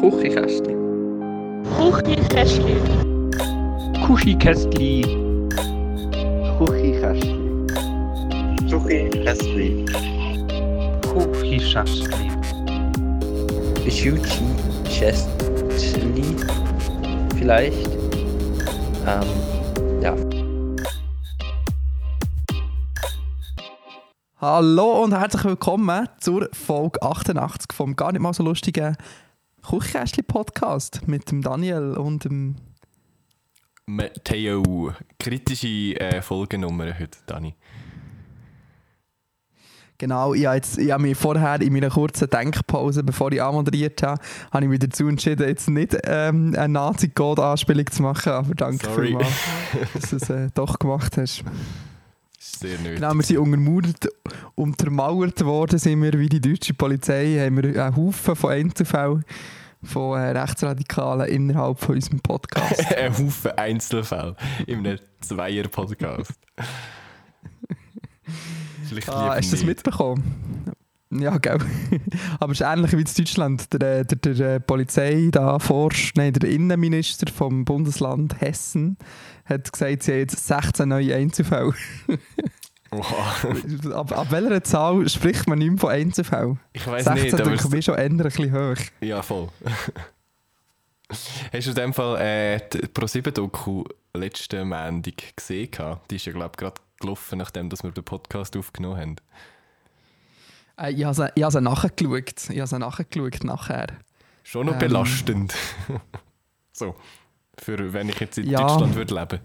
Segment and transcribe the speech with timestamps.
[0.00, 0.76] Kuchikästli.
[1.76, 2.76] Kuchikästli.
[4.06, 5.02] Kuchikästli.
[6.58, 7.34] Kuchikästli.
[8.70, 9.84] Kuchikästli.
[11.02, 12.30] Kuchikästli.
[13.74, 15.26] Kuchikästli.
[17.36, 17.88] Vielleicht.
[19.04, 19.28] Ähm,
[20.00, 20.14] ja.
[24.40, 28.96] Hallo und herzlich willkommen zur Folge 88 vom gar nicht mal so lustigen
[29.68, 32.54] Küchenkästchen-Podcast mit dem Daniel und dem.
[33.84, 37.54] Matteo, kritische äh, Folgennummer heute, Dani.
[39.98, 44.02] Genau, ich habe, jetzt, ich habe mich vorher in meiner kurzen Denkpause, bevor ich anmoderiert
[44.02, 48.86] habe, habe ich mich dazu entschieden, jetzt nicht ähm, eine Nazi-Code-Anspielung zu machen, aber danke
[48.86, 49.08] Sorry.
[49.08, 49.28] vielmals,
[49.92, 51.44] dass du es äh, doch gemacht hast.
[52.38, 52.94] Sehr nötig.
[52.94, 54.08] Genau, wir sind untermauert,
[54.54, 59.24] untermauert worden, sind wir wie die deutsche Polizei, haben wir einen Haufen von Einzelfällen
[59.82, 62.92] von äh, Rechtsradikalen innerhalb von unserem Podcast.
[62.96, 66.34] Ein Haufen Einzelfälle in einem Zweier-Podcast.
[68.88, 70.74] Vielleicht ah, hast du das mitbekommen?
[71.10, 71.58] Ja, gell.
[72.40, 73.72] Aber es ist ähnlich wie in Deutschland.
[73.72, 78.98] Der, der, der, der Polizei da forscht, nein, der Innenminister vom Bundesland Hessen
[79.46, 81.72] hat gesagt, sie haben jetzt 16 neue Einzelfälle.
[82.90, 83.94] Oha.
[83.94, 86.58] ab, ab welcher Zahl spricht man nicht mehr von Einzelfällen?
[86.72, 87.50] Ich weiß 16 nicht, aber...
[87.50, 88.82] denke ich schon eher ein bisschen hoch.
[89.00, 89.48] Ja, voll.
[91.10, 95.70] Hast du in dem Fall äh, die Pro7-Doku letzten Montag gesehen?
[96.10, 99.16] Die ist ja, glaube ich, gerade gelaufen, nachdem dass wir den Podcast aufgenommen haben.
[100.78, 102.50] Äh, ich habe sie, ich habe sie nachgeschaut.
[102.50, 103.86] Ich habe sie nachgeschaut nachher.
[104.42, 104.78] Schon noch Ähm.
[104.78, 105.54] belastend.
[106.72, 106.94] so,
[107.58, 108.66] für wenn ich jetzt in Ja.
[108.66, 109.40] Deutschland würde leben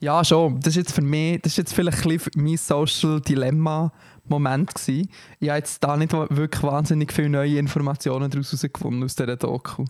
[0.00, 0.58] Ja, schon.
[0.60, 5.08] Das ist jetzt für mich, das ist jetzt vielleicht ein bisschen mein Social Dilemma-Moment gewesen.
[5.38, 9.84] Ich habe jetzt da nicht wirklich wahnsinnig viele neue Informationen daraus herausgefunden aus dieser Doku.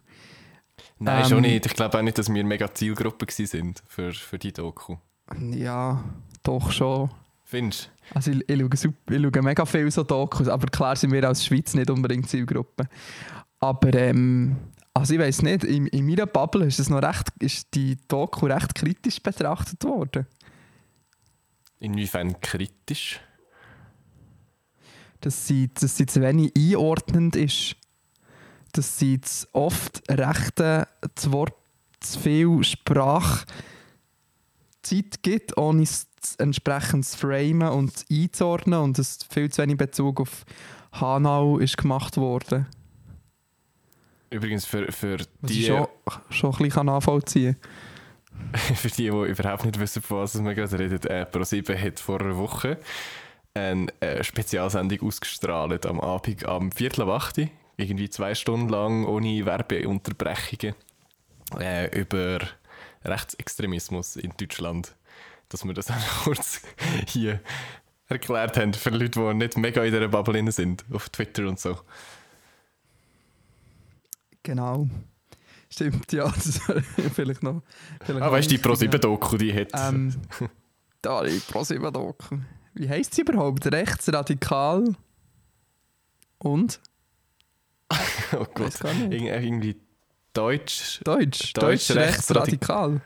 [0.99, 1.29] Nein, Ähm.
[1.29, 1.65] schon nicht.
[1.65, 4.97] Ich glaube auch nicht, dass wir mega Zielgruppe sind für, für die Doku.
[5.53, 6.03] Ja,
[6.43, 7.11] doch schon.
[7.45, 11.13] Findest Also ich, ich, schaue, super, ich schaue mega viel so Dokus, aber klar sind
[11.13, 12.89] wir als Schweiz nicht unbedingt Zielgruppe.
[13.59, 14.57] Aber ähm,
[14.95, 18.47] also ich weiß nicht, in, in meiner Bubble ist, es noch recht, ist die Doku
[18.47, 20.27] recht kritisch betrachtet worden.
[21.79, 23.21] Inwiefern kritisch?
[25.21, 27.77] dass sie, dass sie zu wenig einordnend ist.
[28.73, 31.55] Dass sie zu oft rechte zu Wort
[32.01, 33.45] zu viel Sprachzeit
[35.23, 36.07] gibt, ohne es
[36.39, 40.45] entsprechend zu framen und einzuordnen und dass viel zu wenig Bezug auf
[40.93, 42.67] Hanau ist gemacht worden.
[44.31, 45.87] Übrigens für, für Was die, ich schon,
[46.31, 47.57] schon ein bisschen nachvollziehen
[48.75, 52.21] für die, die überhaupt nicht wissen, von was wir gerade reden, äh, ProSieben hat vor
[52.21, 52.79] einer Woche
[53.55, 59.07] eine äh, Spezialsendung ausgestrahlt am Abend am Viertel ab 8 Uhr, irgendwie zwei Stunden lang
[59.07, 60.75] ohne Werbeunterbrechungen
[61.59, 62.39] äh, über
[63.05, 64.95] Rechtsextremismus in Deutschland.
[65.49, 66.63] Dass wir das auch kurz
[67.09, 67.41] hier
[68.09, 71.79] erklärt haben für Leute, die nicht mega in dieser Bubble sind, auf Twitter und so.
[74.51, 74.89] Genau.
[75.73, 76.29] Stimmt, ja.
[77.15, 77.63] Vielleicht noch.
[78.05, 78.61] Vielleicht Ah, weißt du, die.
[78.61, 79.69] ProSieben-Doku, die hat...
[79.75, 80.13] Ähm,
[81.03, 82.39] da, die ProSieben-Doku.
[82.75, 83.65] Wie heisst sie überhaupt?
[83.73, 84.97] Rechtsradikal
[86.39, 86.81] und?
[88.33, 89.23] oh Gott, Weiß gar nicht.
[89.23, 89.77] Irg irgendwie
[90.33, 91.53] Deutsch, Deutsch.
[91.53, 93.01] Deutsch, Deutsch, rechtsradikal.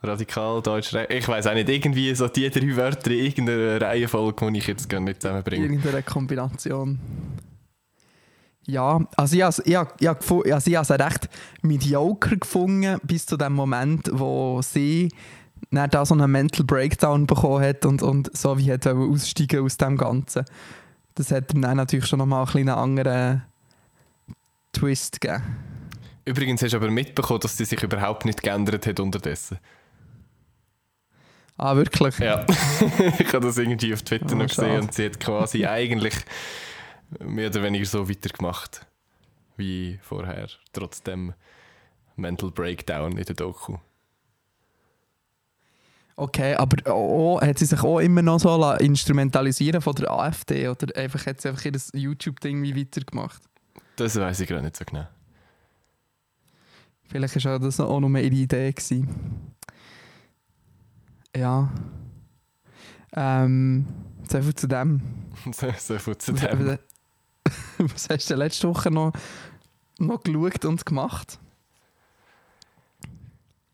[0.00, 4.58] radikal, Deutsch, ich weiß auch nicht, irgendwie so die drei Wörter in irgendeiner Reihenfolge, die
[4.58, 5.64] ich jetzt gar nicht zusammenbringe.
[5.64, 7.00] Irgendeine Kombination.
[8.70, 11.28] Ja, also ich habe ich habe- ich habe also ich habe sie recht
[11.62, 15.08] mediocre gefunden, bis zu dem Moment, wo sie
[15.70, 19.78] dann da so einen Mental Breakdown bekommen hat und, und so wie hat aussteigen aus
[19.78, 20.44] dem Ganzen.
[21.14, 23.42] Das hat ihm dann natürlich schon nochmal einen anderen
[24.72, 25.42] Twist gegeben.
[26.26, 29.58] Übrigens hast du aber mitbekommen, dass sie sich überhaupt nicht geändert hat unterdessen.
[31.56, 32.18] Ah, wirklich?
[32.18, 32.44] Ja,
[33.18, 34.80] ich habe das irgendwie auf Twitter Oh, noch gesehen schade.
[34.82, 36.14] und sie hat quasi eigentlich
[37.20, 38.86] mehr oder weniger so weitergemacht
[39.56, 41.34] wie vorher, trotzdem
[42.16, 43.78] Mental Breakdown in der Doku.
[46.16, 50.96] Okay, aber auch, hat sie sich auch immer noch so instrumentalisieren von der AfD oder
[50.96, 53.40] einfach hat sie einfach ihr YouTube-Ding wie weitergemacht?
[53.94, 55.06] Das weiß ich gerade nicht so genau.
[57.08, 58.72] Vielleicht war das auch nur ihre Idee.
[58.72, 59.08] Gewesen.
[61.34, 61.72] Ja.
[63.14, 63.86] Ähm,
[64.28, 65.00] so viel zu dem.
[65.52, 66.78] so, viel zu dem.
[67.92, 69.12] was hast du letzte Woche noch,
[69.98, 71.38] noch geschaut und gemacht?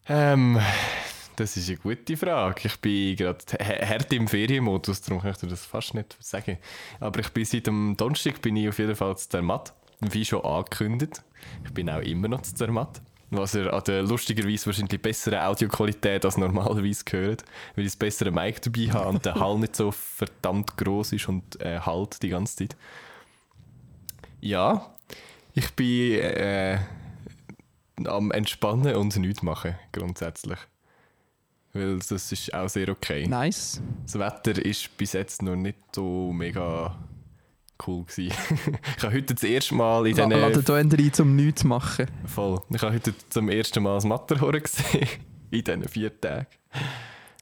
[0.07, 0.61] Ähm,
[1.37, 2.61] das ist eine gute Frage.
[2.65, 6.59] Ich bin gerade hart im Ferienmodus, darum kann ich dir das fast nicht sagen.
[7.01, 9.73] Aber ich bin seit dem Donnerstag bin ich auf jeden Fall zu der Matt.
[10.01, 11.23] wie schon angekündigt.
[11.65, 13.01] Ich bin auch immer noch zu Zermatt.
[13.31, 18.31] Was ihr an der lustigerweise wahrscheinlich besseren Audioqualität als normalerweise gehört, weil ich das bessere
[18.31, 22.29] Mic dabei habe und der Hall nicht so verdammt groß ist und äh, halt die
[22.29, 22.77] ganze Zeit.
[24.45, 24.95] Ja,
[25.55, 26.79] ich bin äh,
[28.05, 30.59] am Entspannen und nichts machen, grundsätzlich.
[31.73, 33.27] Weil das ist auch sehr okay.
[33.27, 33.81] Nice.
[34.03, 36.95] Das Wetter ist bis jetzt noch nicht so mega
[37.87, 38.35] cool gewesen.
[38.99, 40.31] ich habe heute das erste Mal in diesen...
[40.31, 42.07] Ladet euch rein, um nichts zu machen.
[42.27, 42.61] Voll.
[42.69, 45.09] Ich habe heute zum ersten Mal das Matterhorn gesehen.
[45.53, 46.49] In diesen vier Tagen.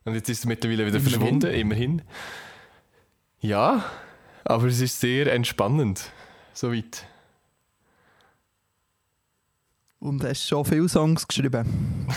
[0.04, 1.10] Und jetzt ist es mittlerweile wieder Immerhin.
[1.10, 2.02] verschwunden, immerhin.
[3.40, 3.84] Ja,
[4.44, 6.12] aber es ist sehr entspannend.
[6.54, 7.06] Soweit.
[10.00, 12.08] Und hast schon viele Songs geschrieben.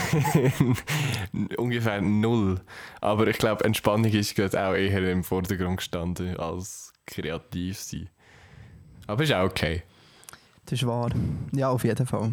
[1.58, 2.60] Ungefähr null.
[3.00, 8.10] Aber ich glaube, Entspannung ist gerade auch eher im Vordergrund gestanden als kreativ sein.
[9.06, 9.84] Aber ist auch okay.
[10.66, 11.12] Das ist wahr.
[11.54, 12.32] Ja, auf jeden Fall.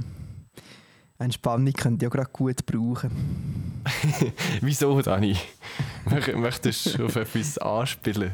[1.19, 3.83] Entspannung könnt ihr ja gerade gut brauchen.
[4.63, 5.37] Wieso, Dani?
[6.07, 8.33] Mö- Möchtest du auf etwas anspielen?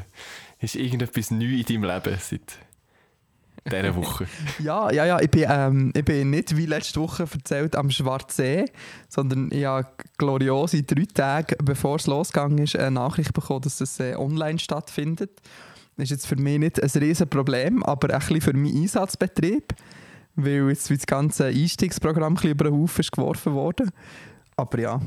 [0.59, 2.57] Ist irgendetwas neu in deinem Leben seit
[3.69, 4.27] dieser Woche?
[4.59, 5.19] Ja, ja, ja.
[5.19, 8.65] Ich bin, ähm, ich bin nicht wie letzte Woche erzählt am Schwarzsee,
[9.07, 9.87] sondern ich habe
[10.17, 15.41] gloriose drei Tage, bevor es losgegangen ist, eine Nachricht bekommen, dass es äh, online stattfindet.
[15.95, 19.73] Das ist jetzt für mich nicht ein riesen Problem, aber ein bisschen für meinen Einsatzbetrieb,
[20.35, 23.91] weil jetzt das ganze Einstiegsprogramm ein über den Haufen ist geworfen worden.
[24.55, 25.01] Aber ja,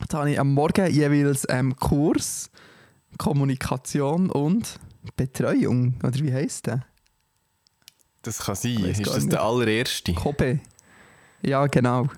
[0.00, 2.50] jetzt habe ich am Morgen jeweils ähm, Kurs,
[3.16, 4.78] Kommunikation und
[5.16, 6.84] Betreuung, oder wie heisst der?
[8.26, 8.82] Das kann sein.
[8.82, 9.32] Weiss Ist das nicht.
[9.32, 10.12] der allererste?
[10.14, 10.60] Kobe.
[11.42, 12.08] Ja, genau.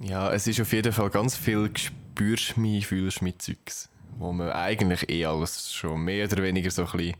[0.00, 4.50] Ja, es ist auf jeden Fall ganz viel spürst mich, fühlst mich Zeugs, wo man
[4.50, 7.14] eigentlich eh alles schon mehr oder weniger so ein bisschen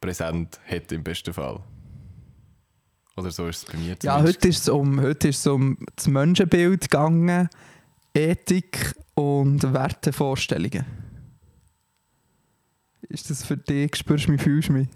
[0.00, 1.60] präsent hat im besten Fall.
[3.16, 4.26] Oder so ist es bei mir Ja, zumindest.
[4.36, 7.48] heute ist es um, heute ist es um das Menschenbild gegangen,
[8.14, 10.86] Ethik und Wertevorstellungen.
[13.08, 14.88] Ist das für dich, spürst fühlst mich?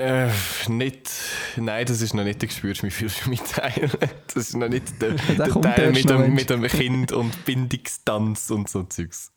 [0.00, 0.30] Äh,
[0.68, 1.10] nicht.
[1.56, 3.90] Nein, das ist noch nicht der Gespürst mich, fühlst du mich Teil.
[4.26, 8.70] Das ist noch nicht der, der Teil mit dem, mit dem Kind und Bindungstanz und
[8.70, 9.30] so Zeugs.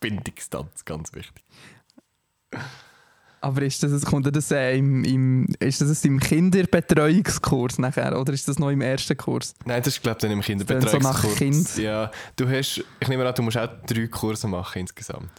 [0.00, 1.42] Bindungstanz, ganz wichtig.
[3.40, 8.46] Aber ist das, kommt das, äh, im, im, ist das im Kinderbetreuungskurs nachher oder ist
[8.46, 9.54] das noch im ersten Kurs?
[9.64, 11.36] Nein, das ist, glaube ich, dann im dann so nach Kinderbetreuungskurs.
[11.36, 11.76] Kind.
[11.78, 15.30] Ja, du hast, ich nehme an, du musst auch drei Kurse machen insgesamt.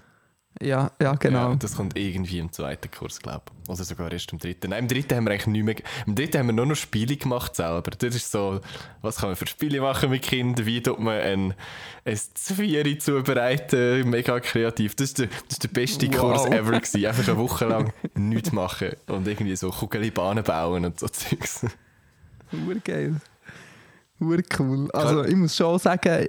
[0.61, 1.49] Ja, ja genau.
[1.49, 3.69] Ja, das kommt irgendwie im zweiten Kurs, glaube ich.
[3.69, 4.69] Oder sogar erst im dritten.
[4.69, 5.75] Nein, im dritten haben wir eigentlich nicht mehr.
[6.05, 7.91] Im dritten haben wir nur noch Spiele gemacht selber.
[7.91, 8.61] Das ist so,
[9.01, 10.65] was kann man für Spiele machen mit Kindern?
[10.65, 11.53] Wie tut man ein,
[12.05, 14.09] ein Zwiebeli zubereiten?
[14.09, 14.95] Mega kreativ.
[14.95, 16.15] Das ist der, das ist der beste Wow.
[16.15, 17.05] Kurs ever gewesen.
[17.05, 21.65] Einfach eine Woche lang nichts machen und irgendwie so Kugelbahnen bauen und so Zeugs.
[22.67, 23.15] Urgeil.
[24.19, 24.91] Urcool.
[24.91, 26.27] Also ich muss schon sagen,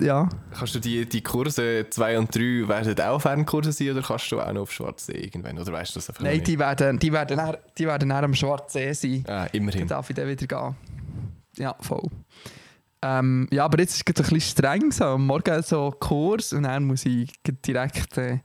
[0.00, 0.28] ja.
[0.52, 4.40] Kannst du die, die Kurse 2 und 3 werden auch Fernkurse sein oder kannst du
[4.40, 5.58] auch noch auf Schwarzsee irgendwann?
[5.58, 6.46] Oder weißt du das einfach Nein, nicht?
[6.48, 9.24] die werden, die werden, dann, die werden dann am Schwarzsee sein.
[9.26, 9.86] Ah, Dann immerhin.
[9.88, 10.76] darf ich dann wieder gehen.
[11.56, 12.08] Ja, voll.
[13.02, 14.90] Ähm, ja, aber jetzt ist es ein bisschen streng.
[14.90, 15.04] So.
[15.04, 18.40] Am Morgen so Kurs und dann muss ich direkt äh,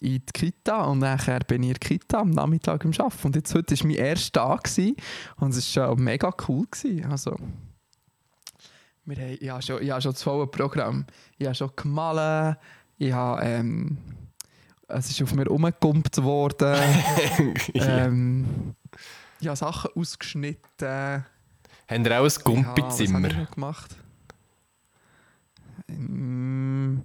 [0.00, 3.26] in die Kita und nachher bin ich in der Kita am Nachmittag am Arbeiten.
[3.26, 4.96] Und jetzt heute war mein erster Tag gewesen,
[5.36, 6.66] und es war schon mega cool.
[6.70, 7.04] Gewesen.
[7.10, 7.36] Also,
[9.08, 11.06] wir haben, ich, habe schon, ich habe schon das volle Programm.
[11.38, 12.58] Ich habe schon gemalt,
[12.98, 13.98] ich habe, ähm,
[14.88, 16.76] es ist auf mir umgekumpelt worden.
[17.74, 18.04] ja.
[18.04, 18.74] ähm,
[19.40, 21.24] ich habe Sachen ausgeschnitten.
[21.88, 23.28] Haben ihr auch ein Gumpizimmer?
[23.30, 23.96] Ja, gemacht?
[25.86, 26.98] Mm,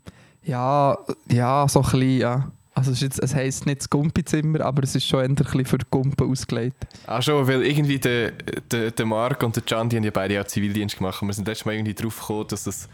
[0.43, 0.97] ja,
[1.29, 2.51] ja, so ein bisschen, ja.
[2.75, 5.77] Also es, jetzt, es heisst nicht das Gumpizimmer, aber es ist schon ein bisschen für
[5.91, 6.87] Gumpen ausgelegt.
[7.05, 10.41] Ach schon, weil irgendwie der, der, der Marc und der Can, die haben ja beide
[10.41, 12.89] auch Zivildienst gemacht und wir sind letztes Mal irgendwie drauf gekommen, dass es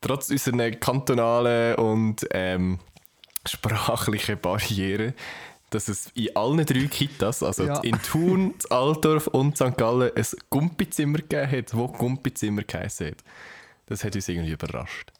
[0.00, 2.78] trotz unserer kantonalen und ähm,
[3.46, 5.12] sprachlichen Barrieren,
[5.70, 7.80] dass es in allen drei Kitas, also Ja.
[7.80, 9.76] in Thun, Altdorf und St.
[9.76, 13.16] Gallen, ein Gumpizimmer gegeben hat, wo Gumpizimmer geheißen hat.
[13.86, 15.12] Das hat uns irgendwie überrascht.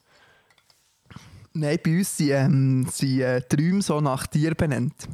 [1.55, 5.09] Nein, bei uns sind, ähm, sind äh, Träume so nach Tier benannt.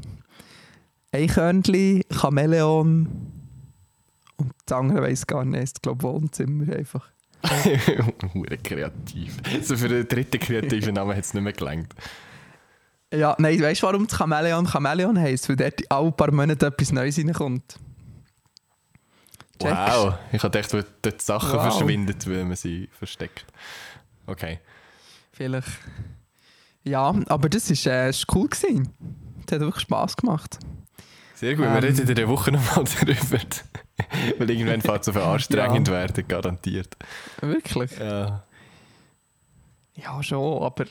[1.12, 3.06] Eichhörnchen, Chamäleon
[4.36, 5.76] und das andere weiss gar nicht.
[5.76, 7.08] Ich glaube Wohnzimmer einfach.
[8.34, 9.36] Hure kreativ.
[9.62, 11.94] So für den dritten kreativen Namen hat es nicht mehr gelangt.
[13.12, 15.48] Ja, nein, weißt du, warum das Chamäleon Chamäleon heisst?
[15.48, 17.78] Weil dort alle paar Monate etwas Neues reinkommt.
[19.60, 19.76] Checkst?
[19.76, 21.62] Wow, ich habe gedacht, wo dort Sachen Wow.
[21.62, 23.44] verschwinden, weil man sie versteckt.
[24.26, 24.60] Okay.
[25.32, 25.68] Vielleicht.
[26.84, 28.48] Ja, aber das war äh, ist cool.
[28.48, 28.88] Gewesen.
[29.46, 30.58] Das hat wirklich Spass gemacht.
[31.34, 31.84] Sehr gut, wir Ähm.
[31.84, 33.38] reden in der Woche nochmal darüber.
[34.38, 35.94] Weil irgendwann fährt es so anstrengend Ja.
[35.94, 36.96] werden, garantiert.
[37.40, 37.90] Wirklich?
[37.98, 38.44] Ja.
[39.94, 40.84] Ja, schon, aber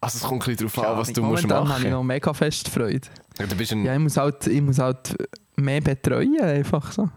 [0.00, 1.90] Also es kommt ein bisschen darauf an, was du musst momentan habe ich machen.
[1.92, 3.08] noch mega fest Freude.
[3.38, 5.16] Ja, du bist ein, Ja, ich muss halt, ich muss halt
[5.56, 7.08] mehr betreuen, einfach so.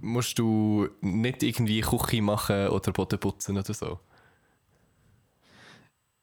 [0.00, 4.00] musst du nicht irgendwie Küche machen oder Boden putzen oder so.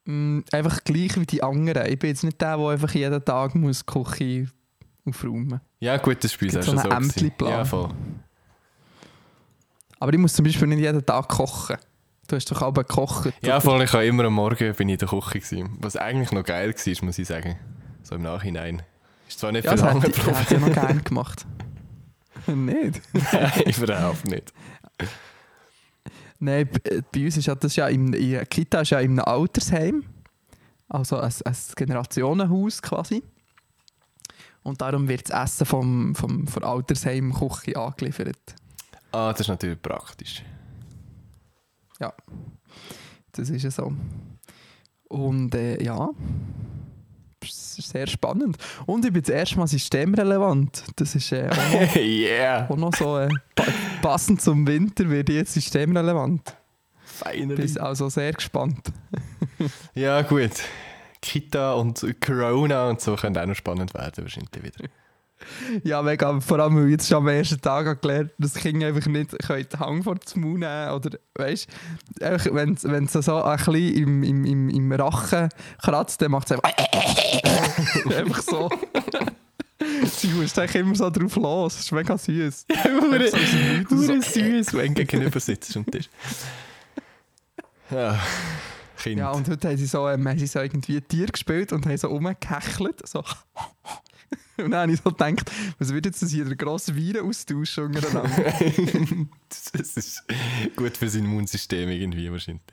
[0.08, 1.86] Mm, einfach gleich wie die anderen.
[1.88, 4.48] Ich bin jetzt nicht der, der einfach jeden Tag muss die Küche
[5.06, 6.90] aufräumen Ja, gut, das Spiel ist ja so so.
[6.90, 6.94] gewesen.
[7.20, 7.52] Ämterplan.
[7.52, 7.90] Ja, voll.
[10.00, 11.78] Aber ich muss zum Beispiel nicht jeden Tag kochen.
[12.28, 13.34] Du hast doch aber gekocht.
[13.42, 13.62] Ja, oder?
[13.62, 15.78] voll, ich habe immer am Morgen bin ich in der Küche gewesen.
[15.82, 17.58] Was eigentlich noch geil war, muss ich sagen.
[18.04, 18.84] So im Nachhinein.
[19.28, 21.46] Ist zwar nicht Ja, viel das lange hätte, ich- hätte ich noch gerne gemacht.
[22.48, 23.02] nicht?
[23.14, 24.54] Nein, überhaupt nicht.
[26.40, 29.20] Nein, äh, bei uns ist ja das ja in, in der Kita ist ja einem
[29.20, 30.04] Altersheim.
[30.88, 33.24] Also ein, ein Generationenhaus quasi.
[34.64, 38.56] Und darum wird das Essen vom, vom, von der Altersheim-Küche angeliefert.
[39.12, 40.44] Ah, das ist natürlich praktisch.
[43.38, 43.94] Das ist ja so.
[45.10, 46.10] Und äh, ja,
[47.78, 48.58] ist sehr spannend.
[48.86, 50.84] Und ich bin das erste Mal systemrelevant.
[50.96, 52.68] Das ist äh, auch, noch, yeah!
[52.70, 53.66] auch noch so äh, pa
[54.02, 56.56] passend zum Winter wird jetzt systemrelevant.
[57.04, 57.56] Finally.
[57.56, 58.92] Bin also sehr gespannt.
[59.96, 60.52] Ja, gut.
[61.22, 64.88] Kita und Corona und so können auch noch spannend werden, wahrscheinlich wieder.
[65.84, 66.40] Ja, mega.
[66.40, 69.38] Vor allem, weil ich jetzt schon am ersten Tag habe gelernt dass Kinder einfach nicht
[69.40, 71.68] können den Hang vor den Mund nehmen Oder, weißt
[72.20, 72.74] du, wenn
[73.06, 75.50] es so ein bisschen im, im, im, im Rachen
[75.82, 76.72] kratzt, dann macht es einfach.
[78.18, 78.70] einfach so.
[80.06, 81.76] Sie musst eigentlich immer so drauf los.
[81.76, 82.66] Das ist mega süß.
[82.84, 83.96] Dem so.
[83.96, 86.10] hure süß, wenn du gegenüber sitzt am Tisch.
[87.92, 88.20] Ja,
[88.98, 89.20] Kind.
[89.20, 91.98] Ja, und heute haben sie so, ähm, haben sie so irgendwie Tier gespielt und haben
[91.98, 93.08] so rumgehechelt.
[93.08, 93.24] So.
[94.58, 98.30] Und dann habe ich so gedacht, was wird jetzt das hier der grosse Viren-Austausch untereinander?
[99.74, 100.24] das ist
[100.76, 102.64] gut für sein Immunsystem irgendwie wahrscheinlich.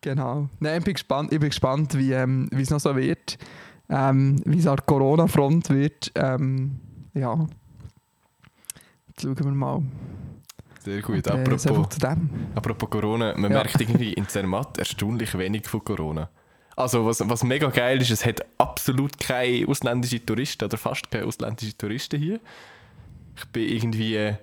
[0.00, 0.48] Genau.
[0.60, 3.38] Nein, ich bin gespannt, ich bin gespannt wie ähm, es noch so wird.
[3.88, 6.12] Ähm, wie es an der Corona-Front wird.
[6.14, 6.78] Ähm,
[7.12, 7.46] ja.
[9.08, 9.82] Jetzt schauen wir mal.
[10.84, 11.26] Sehr gut.
[11.28, 11.98] Aber, äh, apropos,
[12.54, 13.58] apropos Corona, man Ja.
[13.58, 16.28] merkt irgendwie in Zermatt erstaunlich wenig von Corona.
[16.76, 21.26] Also was, was mega geil ist, es hat absolut keine ausländischen Touristen oder fast keine
[21.26, 22.40] ausländischen Touristen hier.
[23.36, 24.16] Ich bin irgendwie...
[24.16, 24.34] äh,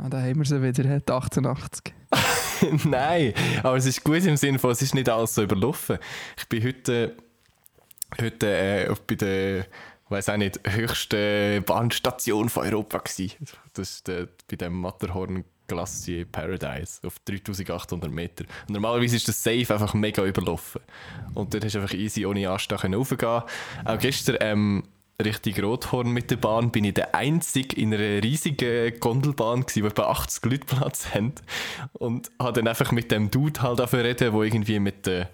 [0.00, 1.92] Ah, da haben wir sie wieder, die 88.
[2.84, 5.98] Nein, aber es ist gut im Sinne von, es ist nicht alles so überlaufen.
[6.36, 7.16] Ich bin heute,
[8.20, 9.66] heute äh, bei der,
[10.08, 13.32] weiß auch nicht, höchsten Bahnstation von Europa gsi.
[13.72, 18.44] Das ist der, bei dem Matterhorn Glacier Paradise auf 3800 Meter.
[18.66, 20.80] Und normalerweise ist das Safe einfach mega überlaufen.
[21.34, 23.42] Und dort hast du einfach easy ohne können raufgehen.
[23.84, 24.84] Auch gestern ähm,
[25.22, 29.88] Richtung Rothorn mit der Bahn bin ich der Einzige in einer riesigen Gondelbahn gewesen, wo
[29.88, 31.34] etwa 80 Leute Platz haben.
[31.92, 35.28] Und habe dann einfach mit dem Dude halt reden, wo irgendwie mit der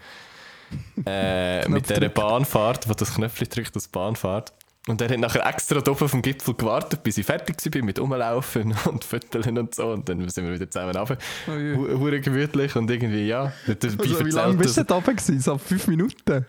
[1.07, 2.15] äh, mit dieser drückt.
[2.15, 4.53] Bahn fährt, wo das Knöpfchen drückt, das Bahn fährt.
[4.87, 8.75] Und er hat nachher extra oben vom Gipfel gewartet, bis ich fertig war mit Umlaufen
[8.85, 9.89] und Fötteln und so.
[9.89, 11.17] Und dann sind wir wieder zusammen runter.
[11.49, 13.53] Oh Hure gemütlich und irgendwie, ja.
[13.67, 15.17] Also, wie lange bist du da oben?
[15.17, 15.41] Gewesen?
[15.41, 16.47] So fünf Minuten?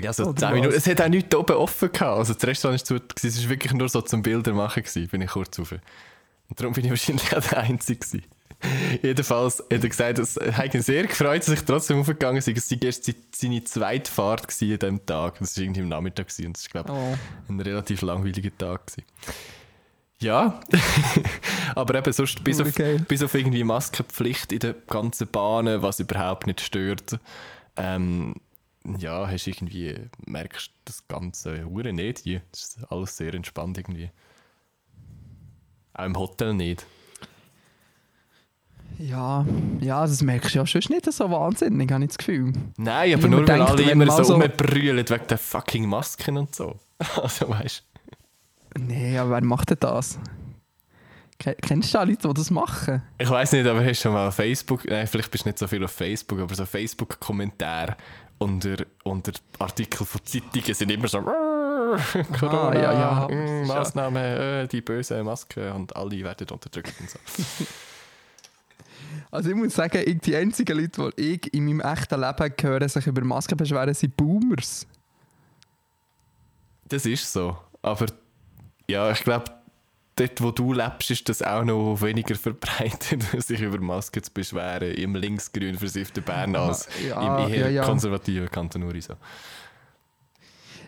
[0.00, 0.54] ja, so 10 was?
[0.54, 0.74] Minuten.
[0.76, 2.18] Es hat auch nichts oben offen gehabt.
[2.18, 3.26] Also das Restaurant war zu, gewesen.
[3.26, 5.72] es war wirklich nur so zum Bilder machen, gewesen, bin ich kurz rauf.
[5.72, 8.24] Und darum bin ich wahrscheinlich auch der Einzige gewesen.
[9.02, 12.56] Jedenfalls hat er gesagt, es hat ihn sehr gefreut, dass ich trotzdem aufgegangen bin.
[12.56, 15.38] Es war erst se- seine zweite Fahrt an diesem Tag.
[15.38, 17.14] Das war irgendwie am Nachmittag und das war, glaube Oh.
[17.44, 18.86] ich, ein relativ langweiliger Tag.
[18.86, 19.04] Gewesen.
[20.20, 20.60] Ja,
[21.76, 22.72] aber eben sonst bis auf,
[23.06, 27.20] bis auf irgendwie Maskenpflicht in den ganzen Bahnen, was überhaupt nicht stört.
[27.76, 28.34] Ähm,
[28.98, 29.94] ja, hast irgendwie,
[30.26, 32.26] merkst das ganze Hure nicht.
[32.50, 34.10] Das ist alles sehr entspannt irgendwie.
[35.94, 36.84] Auch im Hotel nicht.
[38.98, 39.46] Ja,
[39.80, 42.52] ja, das merkst du ja schon nicht so wahnsinnig, habe ich das Gefühl.
[42.76, 46.76] Nein, aber nur weil alle immer so so- rumbrüllen wegen der fucking Masken und so.
[47.22, 47.84] Also weißt
[48.78, 50.18] Nee, aber wer macht denn das?
[51.38, 53.02] Ke- Kennst du da Leute, die das machen?
[53.18, 55.58] Ich weiß nicht, aber hast du schon mal auf Facebook, nein, vielleicht bist du nicht
[55.58, 57.96] so viel auf Facebook, aber so Facebook-Kommentare
[58.38, 61.20] unter, unter Artikel von Zeitungen sind immer so
[62.38, 63.28] Corona, Ah, ja, ja.
[63.28, 63.74] mm, Ja.
[63.74, 67.18] Massnahmen, äh, die böse Maske und alle werden unterdrückt und so.
[69.30, 72.88] Also ich muss sagen, ich, die einzigen Leute, die ich in meinem echten Leben höre,
[72.88, 74.86] sich über Masken beschweren, sind Boomers.
[76.86, 78.06] Das ist so, aber
[78.88, 79.44] ja, ich glaube,
[80.16, 84.92] dort, wo du lebst, ist das auch noch weniger verbreitet, sich über Masken zu beschweren
[84.94, 89.14] im linksgrün versifften Bern als Ja, im eher ja, konservativen Kanton Uri so.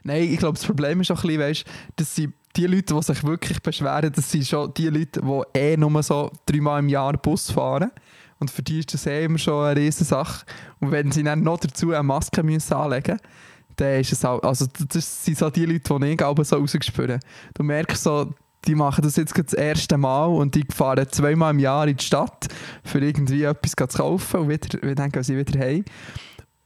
[0.02, 1.64] Nein, ich glaube, das Problem ist auch ein bisschen, weißt,
[1.96, 5.76] dass sie die Leute, die sich wirklich beschweren, das sind schon die Leute, die eh
[5.76, 7.92] nur so dreimal im Jahr Bus fahren.
[8.40, 10.44] Und für die ist das eh immer schon eine riesige Sache.
[10.80, 14.42] Und wenn sie dann noch dazu eine Maske müssen anlegen müssen, dann ist es auch,
[14.42, 17.22] also das sind so die Leute, die ich aber so rausgespürt
[17.54, 18.32] Du merkst so,
[18.66, 22.04] die machen das jetzt das erste Mal und die fahren zweimal im Jahr in die
[22.04, 22.48] Stadt,
[22.84, 25.84] für irgendwie etwas zu kaufen und wieder, dann gehen sie wieder heim.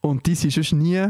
[0.00, 1.07] Und die sind sonst nie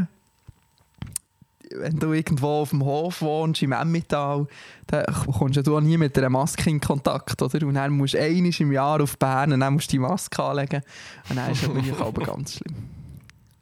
[1.76, 4.46] wenn du irgendwo auf dem Hof wohnst, im Emmental,
[4.86, 7.66] dann kommst du auch nie mit einer Maske in Kontakt, oder?
[7.66, 10.42] Und dann musst du einmal im Jahr auf Bern und dann musst du die Maske
[10.42, 10.82] anlegen.
[11.28, 12.74] Und dann ist es aber ganz schlimm.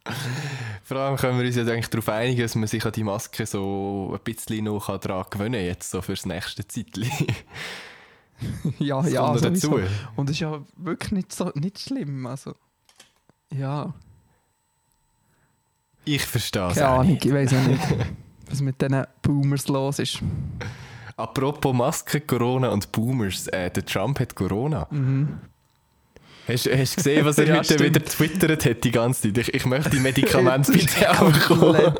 [0.82, 3.46] Vor allem können wir uns ja eigentlich darauf einigen, dass man sich an die Maske
[3.46, 7.06] so ein bisschen noch daran gewöhnen kann, jetzt so fürs nächste Zeitchen.
[8.78, 9.78] ja, das ja, dazu.
[10.16, 12.54] Und es ist ja wirklich nicht, so, nicht schlimm, also
[13.54, 13.94] ja.
[16.04, 17.82] Ich verstehe es Keine Ahnung, ich weiß auch nicht,
[18.50, 20.18] was mit diesen Boomers los ist.
[21.16, 24.86] Apropos Maske, Corona und Boomers, äh, der Trump hat Corona.
[24.90, 25.38] Mhm.
[26.48, 27.82] Hast, du gesehen, was er ja, heute stimmt.
[27.82, 29.38] wieder twittert hat die ganze Zeit?
[29.38, 31.94] Ich, ich möchte die Medikamente bitte auch bekommen.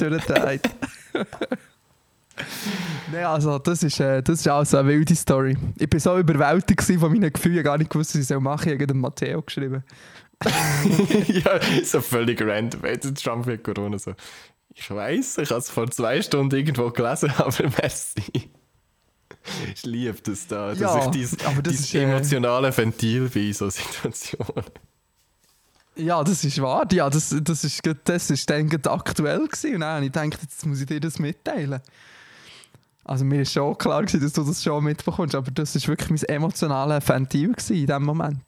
[3.12, 5.56] Nein, also das ist, äh, das ist also eine wilde Story.
[5.78, 8.75] Ich war so überwältigt von meinen Gefühlen, ich gar nicht gewusst, was ich machen soll.
[8.75, 9.85] Ich habe Matteo geschrieben.
[11.28, 12.84] Ja, so völlig random.
[12.84, 14.14] Jetzt Trump mit Corona so.
[14.75, 18.50] Ich weiß, ich habe es vor zwei Stunden irgendwo gelesen, aber merci.
[19.75, 23.82] Ich liebe das da, dass ja, ich dieses, dieses äh, emotionale Ventil bin in solchen
[23.82, 24.64] Situationen.
[25.96, 26.87] Ja, das ist wahr.
[26.92, 29.75] Ja, das, das ist, das ist dann aktuell gewesen.
[29.75, 31.80] Und dann ich dachte, jetzt muss ich dir das mitteilen.
[33.04, 36.08] Also mir ist schon klar gewesen, dass du das schon mitbekommst, aber das ist wirklich
[36.08, 38.40] mein emotionales Ventil gewesen in dem Moment.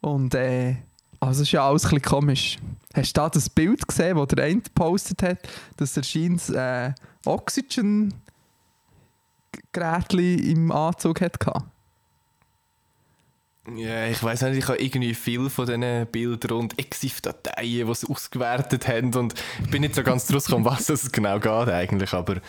[0.00, 0.76] Und äh,
[1.20, 2.58] also ist ja alles ein bisschen komisch.
[2.94, 5.38] Hast du da das Bild gesehen, das der eine gepostet hat,
[5.76, 6.92] dass er scheint äh,
[7.24, 8.14] Oxygen
[9.72, 11.62] Gerätchen im Anzug hatte?
[13.76, 18.08] Ja, ich weiß nicht, ich habe irgendwie viel von diesen Bildern und EXIF-Dateien, die sie
[18.08, 22.12] ausgewertet haben und ich bin nicht so ganz draus gekommen, was es genau geht eigentlich,
[22.12, 22.40] aber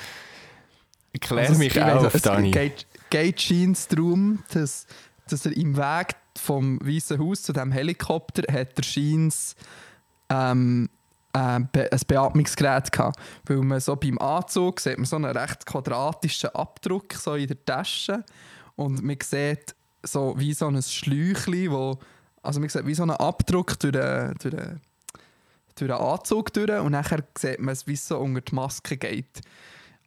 [1.19, 2.49] klär also mich auf, weiss, Dani.
[2.49, 4.87] Es geht, geht scheint darum, dass,
[5.31, 9.55] dass er im Weg vom Weißen Haus zu dem Helikopter hat der Scheins
[10.29, 10.89] ähm,
[11.33, 11.69] äh, ein
[12.07, 13.19] Beatmungsgerät gehabt.
[13.45, 17.63] Weil man so beim Anzug sieht man so einen recht quadratischen Abdruck so in der
[17.65, 18.23] Tasche
[18.75, 21.99] und man sieht so wie so ein Schläuchchen, wo
[22.41, 24.81] also man sieht wie so einen Abdruck durch den, durch den,
[25.75, 28.97] durch den Anzug durch und nachher sieht man es, wie es so unter die Maske
[28.97, 29.41] geht.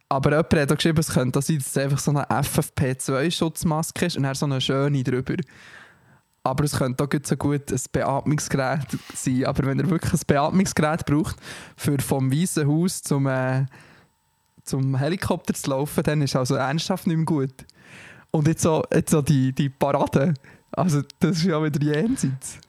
[0.09, 4.17] Aber jemand hat auch geschrieben, es könnte sein, dass es einfach so eine FFP2-Schutzmaske ist
[4.17, 5.35] und dann so eine schöne drüber.
[6.43, 9.45] Aber es könnte auch so gut ein Beatmungsgerät sein.
[9.45, 11.37] Aber wenn er wirklich ein Beatmungsgerät braucht,
[11.75, 13.65] für vom Weißen Haus zum, äh,
[14.63, 17.65] zum Helikopter zu laufen, dann ist also ernsthaft nicht mehr gut.
[18.29, 20.35] Und jetzt so, jetzt so die, die Parade.
[20.71, 22.59] Also, das ist ja wieder jenseits.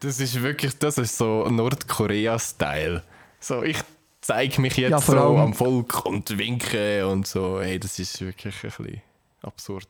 [0.00, 3.02] Das ist wirklich, das ist so Nordkorea-Style.
[3.40, 3.82] So, ich
[4.26, 7.60] zeige mich jetzt ja, so am Volk und winke und so.
[7.60, 9.02] Hey, das ist wirklich ein bisschen
[9.42, 9.88] absurd.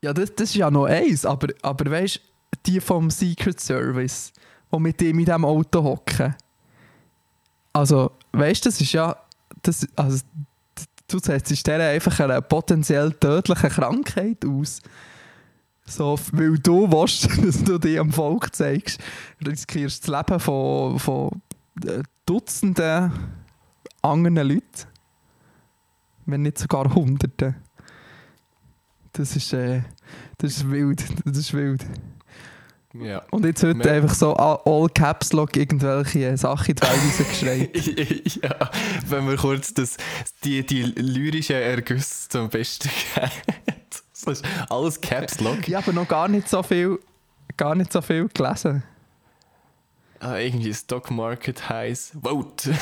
[0.00, 2.20] Ja, das, das ist ja noch eins, aber, aber weißt du,
[2.66, 4.32] die vom Secret Service,
[4.72, 6.36] die mit dem in diesem Auto hocken.
[7.72, 9.16] Also, weißt du, das ist ja.
[9.62, 10.24] Das, also,
[11.08, 14.80] du setzt dir einfach eine potenziell tödliche Krankheit aus.
[15.84, 19.00] So, weil du willst, dass du dich am Volk zeigst,
[19.44, 21.42] riskierst das Leben von, von
[21.84, 23.10] äh, Dutzenden
[24.02, 24.86] anderen Leuten.
[26.26, 27.56] Wenn nicht sogar Hunderten.
[29.14, 29.80] Das ist, äh,
[30.36, 31.02] das ist wild.
[31.24, 31.86] Das ist wild.
[32.92, 33.22] Ja.
[33.30, 33.92] Und jetzt heute Mehr.
[33.92, 38.42] einfach so all Caps Lock irgendwelche Sachen in die Welt geschreit.
[38.42, 38.70] ja,
[39.06, 39.96] wenn wir kurz das,
[40.44, 43.30] die, die lyrischen Ergüsse zum Besten geben.
[44.26, 45.66] das ist alles Caps Lock.
[45.66, 46.98] Ja, aber noch gar nicht so viel,
[47.56, 48.82] gar nicht so viel gelesen.
[50.20, 52.74] Ah, irgendwie Stock Market Highs, Vote.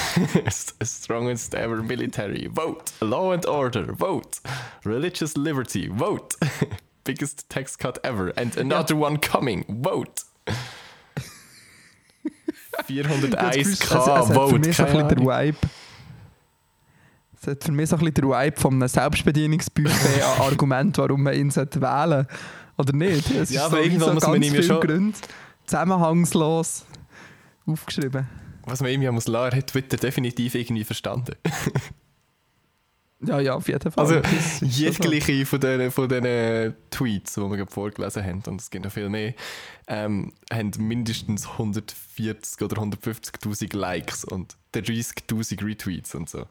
[0.82, 2.92] Strongest ever military, Vote.
[3.00, 4.40] Law and order, Vote.
[4.86, 6.34] Religious liberty, Vote.
[7.04, 8.32] Biggest tax cut ever.
[8.38, 9.00] And another ja.
[9.00, 10.24] one coming, Vote.
[12.88, 14.48] 401k Vote.
[14.48, 15.58] Für mich ein bisschen der Vibe.
[17.38, 21.22] Es hat für mich so ein bisschen der Vibe von einem Selbstbedienungsbuffet an Argument, warum
[21.22, 22.26] man ihn wählen sollte.
[22.78, 23.30] Oder nicht?
[23.30, 24.80] Es ja, aber so irgendwann so muss man ihm ja schon...
[24.80, 25.18] Gründe,
[25.66, 26.86] zusammenhangslos
[27.66, 28.28] aufgeschrieben.
[28.64, 31.36] Was man ihm ja muss lassen, hat Twitter definitiv irgendwie verstanden.
[33.20, 34.04] ja, ja, auf jeden Fall.
[34.04, 34.20] Also
[34.60, 35.44] jegliche so.
[35.44, 39.08] von diesen von den Tweets, die wir gerade vorgelesen haben, und es gibt noch viel
[39.08, 39.34] mehr,
[39.86, 46.46] ähm, haben mindestens 140 oder 150'000 Likes und 30'000 Retweets und so.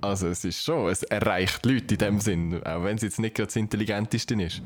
[0.00, 3.36] Also es ist schon, es erreicht Leute in dem Sinn, auch wenn es jetzt nicht
[3.36, 4.62] gerade das Intelligenteste ist.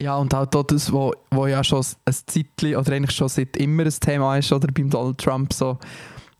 [0.00, 3.84] Ja, und auch das, wo, wo ja schon ein Zeitchen oder eigentlich schon seit immer
[3.84, 5.78] ein Thema ist, oder beim Donald Trump, so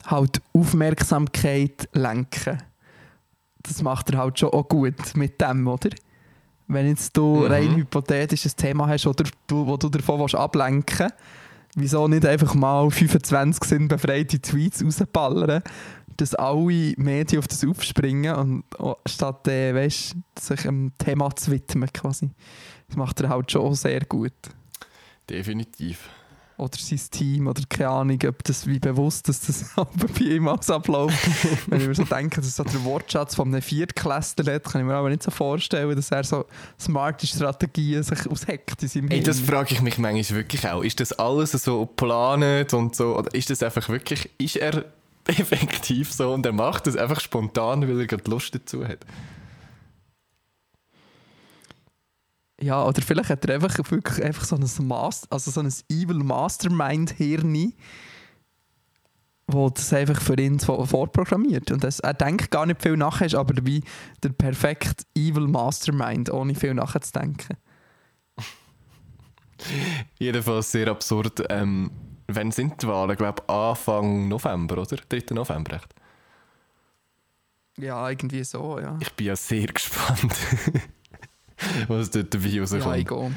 [0.06, 2.58] halt Aufmerksamkeit lenken.
[3.62, 5.90] Das macht er halt schon auch gut mit dem, oder?
[6.66, 7.46] Wenn jetzt du Mhm.
[7.46, 11.10] rein hypothetisch ein Thema hast, oder du, wo du davon willst ablenken
[11.74, 15.62] wieso nicht einfach mal 25 sind befreite Tweets rausballern,
[16.16, 21.50] dass alle Medien auf das aufspringen und oh, statt äh, weißt, sich dem Thema zu
[21.50, 22.30] widmen quasi.
[22.88, 24.32] Das macht er halt schon sehr gut.
[25.28, 26.08] Definitiv.
[26.56, 30.70] Oder sein Team, oder keine Ahnung, ob das wie bewusst dass das bei ihm alles
[30.70, 31.18] abläuft.
[31.66, 34.86] Wenn ich mir so denke, dass so der Wortschatz von einem Viertklässler hat, kann ich
[34.86, 36.44] mir aber nicht so vorstellen, dass er so
[36.78, 40.84] smarte Strategien sich ausheckt in seinem Ey, das frage ich mich manchmal wirklich auch.
[40.84, 43.18] Ist das alles so geplant und so?
[43.18, 44.84] Oder ist das einfach wirklich, ist er
[45.26, 49.00] effektiv so und er macht das einfach spontan, weil er gerade Lust dazu hat?
[52.60, 56.22] Ja, oder vielleicht hat er einfach wirklich einfach so ein, Mas also so ein Evil
[56.22, 57.72] Mastermind-Hirn,
[59.48, 61.70] wo das einfach für ihn vorprogrammiert.
[61.72, 63.82] Und das, er denkt gar nicht viel nach, ist aber wie
[64.22, 67.56] der perfekte Evil Mastermind, ohne viel nachzudenken.
[70.18, 71.44] Jedenfalls sehr absurd.
[71.50, 71.90] Ähm,
[72.28, 73.10] wann sind die Wahlen?
[73.10, 74.96] Ich glaube Anfang November, oder?
[74.96, 75.34] 3.
[75.34, 75.94] November, echt?
[77.78, 78.96] Ja, irgendwie so, ja.
[79.00, 80.34] Ich bin ja sehr gespannt,
[81.88, 82.96] was dort dabei Ja, rauskommt.
[82.96, 83.32] ich gehe.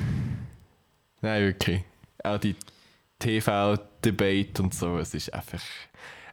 [1.22, 1.84] Nein, wirklich.
[2.24, 2.56] Auch die
[3.20, 5.62] TV-Debate und so, es ist einfach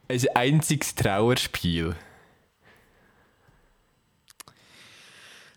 [0.09, 1.95] ein einziges Trauerspiel.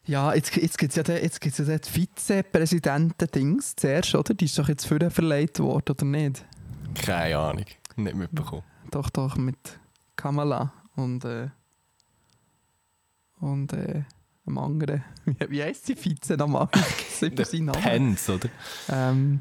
[0.05, 4.33] Ja, jetzt, jetzt gibt es ja, den- jetzt gibt's ja den Vizepräsidenten-Dings zuerst, oder?
[4.33, 6.45] Die ist doch jetzt für verleiht worden, oder nicht?
[6.95, 7.65] Keine Ahnung,
[7.97, 8.63] nicht mitbekommen.
[8.89, 9.57] Doch, doch, mit
[10.15, 11.49] Kamala und, äh,
[13.41, 14.03] und äh,
[14.47, 15.03] einem anderen.
[15.25, 16.67] Wie, wie heisst die Vize nochmal?
[17.21, 17.81] Namen.
[17.81, 18.49] Pence, oder?
[18.89, 19.39] Ähm,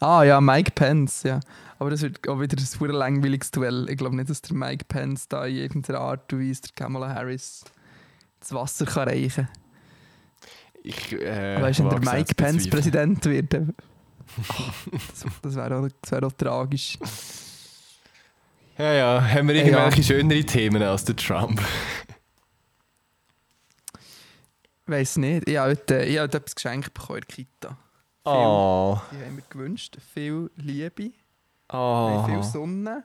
[0.00, 1.40] ah ja, Mike Pence, ja.
[1.78, 3.86] Aber das wird auch wieder ein super langweiliges Duell.
[3.90, 7.14] Ich glaube nicht, dass der Mike Pence da in irgendeiner Art und Weise der Kamala
[7.14, 7.64] Harris
[8.40, 9.48] das Wasser kann reichen kann.
[10.82, 12.70] Ich, äh, weißt du, wenn der Mike Pence.
[12.70, 16.98] Präsident wird, das, das wäre auch, das wär auch tragisch.
[18.78, 19.64] Ja, ja, haben wir Ja.
[19.64, 21.60] irgendwelche schönere Themen als der Trump?
[24.86, 25.48] Weiß nicht.
[25.48, 27.78] Ich habe heute, ich habe heute etwas geschenkt bekommen in der Kita.
[28.24, 29.96] Oh, Die haben mir gewünscht.
[30.14, 31.10] Viel Liebe,
[31.72, 32.24] oh.
[32.26, 33.04] viel Sonne,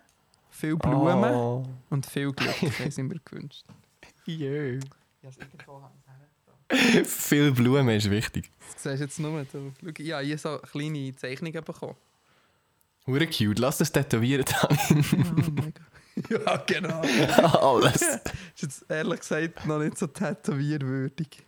[0.49, 1.65] viel Blumen Oh.
[1.89, 3.65] und viel Glück haben sie mir gewünscht.
[4.25, 4.79] Jö.
[7.05, 8.49] Viel Blumen ist wichtig.
[8.73, 9.43] Das siehst du jetzt nur.
[9.51, 11.95] Du, schau, ich habe hier so kleine Zeichnungen bekommen.
[13.05, 14.77] Hure cute, lass das tätowieren dann.
[15.11, 15.81] Ja, mega.
[16.29, 17.01] ja, genau.
[17.01, 18.01] Alles.
[18.55, 21.43] ist jetzt ehrlich gesagt noch nicht so tätowierwürdig.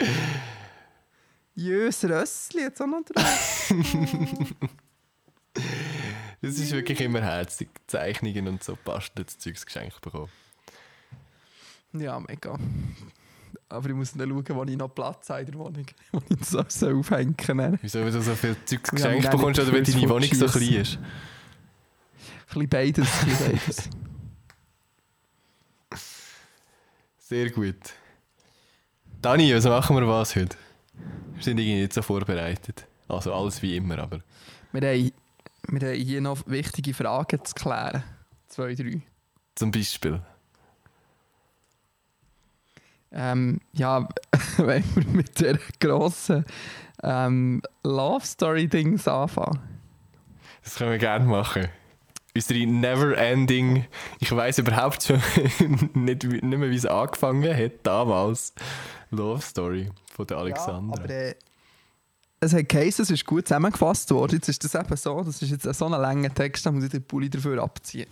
[1.55, 3.73] Jös Rössli jetzt auch noch drauf.
[6.41, 7.69] Das ist wirklich immer herzig.
[7.87, 10.29] Zeichnungen und so basteltes Zeugs geschenkt bekommen.
[11.93, 12.57] Ja, mega.
[13.69, 15.85] Aber ich muss dann schauen, wo ich noch Platz habe in der Wohnung.
[16.11, 17.77] Wo ich das alles so aufhängen kann.
[17.81, 20.97] Wieso, wenn du so viel Zeugs geschenkt bekommst oder wenn deine Wohnung so klein ist?
[20.97, 21.05] Ein
[22.47, 23.89] bisschen beides, ein bisschen beides.
[27.33, 27.95] Sehr gut.
[29.19, 30.55] Dani, was machen wir was heute?
[31.33, 32.85] Wir sind irgendwie nicht so vorbereitet.
[33.07, 34.19] Also alles wie immer, aber.
[34.71, 35.11] Wir haben,
[35.67, 38.03] wir haben hier noch wichtige Fragen zu klären.
[38.49, 39.01] Zwei, drei.
[39.55, 40.21] Zum Beispiel.
[43.11, 44.07] Ähm, ja,
[44.57, 46.45] wenn wir mit der grossen
[47.01, 49.59] ähm, Love Story-Dings anfangen.
[50.63, 51.67] Das können wir gerne machen.
[52.35, 53.85] Unsere never-ending,
[54.19, 55.21] ich weiß überhaupt schon
[55.93, 58.53] nicht, nicht mehr, wie es angefangen hat, damals.
[59.11, 60.97] Love Story von der Alexandra.
[60.97, 61.35] Ja, aber äh,
[62.39, 64.35] es hat geheißen, es ist gut zusammengefasst worden.
[64.35, 66.89] Jetzt ist das eben so, das ist jetzt so ein langer Text, da muss ich
[66.89, 68.07] den Pulli dafür abziehen.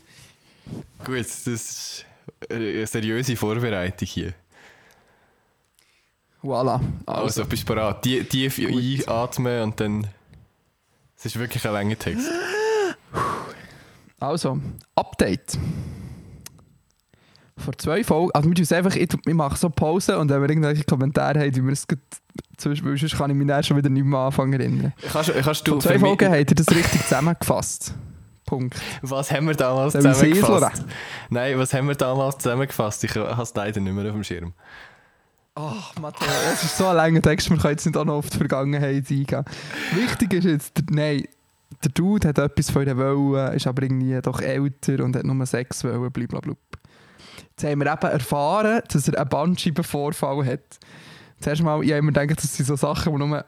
[1.03, 2.05] Gut, das ist
[2.49, 4.33] eine seriöse Vorbereitung hier.
[6.43, 6.79] Voilà.
[7.05, 8.01] Also, Also, bist du bereit?
[8.03, 10.07] Tief einatmen und dann.
[11.17, 12.31] Es ist wirklich ein langer Text.
[14.21, 14.59] also
[14.95, 15.57] Update.
[17.57, 20.49] Vor zwei Folgen, also wir tun einfach, ich, ich mache so Pause und wenn wir
[20.49, 21.85] irgendwelche Kommentare haben, die wir es
[22.57, 24.93] sonst, weil sonst kann ich mich dann schon wieder nicht mehr anfangen erinnern.
[25.11, 27.93] Kannst, kannst du Vor zwei Folgen habt ihr das richtig zusammengefasst.
[28.45, 28.81] Punkt.
[29.01, 30.85] Was haben wir damals Soll ich zusammengefasst?
[31.29, 33.03] Nein, was haben wir damals zusammengefasst?
[33.03, 34.53] Ich habe es leider nicht mehr auf dem Schirm.
[35.53, 38.29] Ach, Matteo, es ist so ein langer Text, wir können jetzt nicht auch noch auf
[38.29, 39.45] die Vergangenheit eingehen.
[39.93, 41.25] Wichtig ist jetzt, nein,
[41.83, 45.45] der Dude hat etwas von ihr wollen, ist aber irgendwie doch älter und hat nur
[45.45, 46.53] Sex wollen, blablabla.
[47.51, 50.79] Jetzt haben wir eben erfahren, dass er einen Bandscheibenvorfall hat.
[51.39, 53.45] Zuerst mal, ich habe immer gedacht, das sind so Sachen, die nur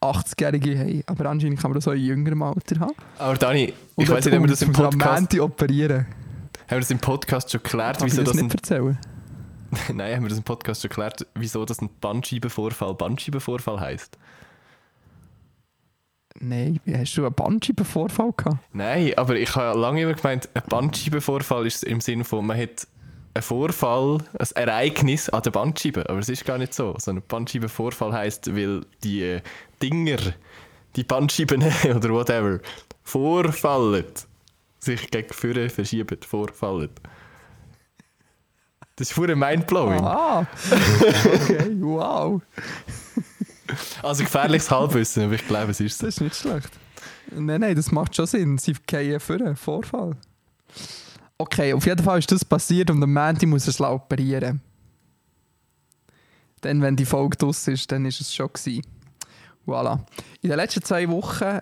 [0.00, 1.02] 80-Jährige haben.
[1.06, 2.94] Aber anscheinend kann man das auch in jüngerem Alter haben.
[3.18, 6.06] Aber Dani, ich weiß nicht, ob wir das im Podcast, operieren.
[6.06, 8.98] haben wir das im Podcast schon geklärt, Darf wieso das das nicht ein, erzählen?
[9.94, 14.18] Nein, haben wir das im Podcast schon geklärt, wieso das ein Bandscheibenvorfall Bandscheibenvorfall heisst?
[16.44, 18.58] Nein, hast du einen Bandscheibenvorfall gehabt?
[18.72, 22.88] Nein, aber ich habe lange immer gemeint, ein Bandscheibenvorfall ist im Sinne von, man hat
[23.34, 26.08] einen Vorfall, ein Ereignis an der Bandscheibe.
[26.08, 26.96] Aber es ist gar nicht so.
[26.98, 29.38] So ein Bandscheibenvorfall heisst, weil die
[29.80, 30.18] Dinger,
[30.96, 31.62] die Bandscheiben
[31.94, 32.58] oder whatever,
[33.04, 34.04] vorfallen.
[34.80, 36.90] Sich gegen vorne verschieben, vorfallen.
[38.96, 40.00] Das ist pure mindblowing.
[40.04, 40.44] Ah,
[41.24, 42.42] okay, wow.
[44.02, 46.02] Also gefährliches Halbwissen, aber ich glaube, es ist.
[46.02, 46.70] Das ist nicht schlecht.
[47.30, 48.58] Nein, nein, das macht schon Sinn.
[48.58, 50.16] Sie gehen für Vorfall.
[51.38, 54.60] Okay, auf jeden Fall ist das passiert und am Montag muss er es operieren.
[56.60, 58.82] Dann, wenn die Folge draus ist, dann ist es schon gewesen.
[59.66, 59.98] Voilà.
[60.40, 61.58] In den letzten zwei Wochen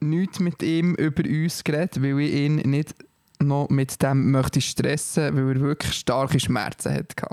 [0.00, 2.94] nichts mit ihm über uns geredet, weil ich ihn nicht
[3.40, 7.26] noch mit dem möchte stressen, weil er wirklich starke Schmerzen hatte.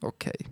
[0.00, 0.46] Okay.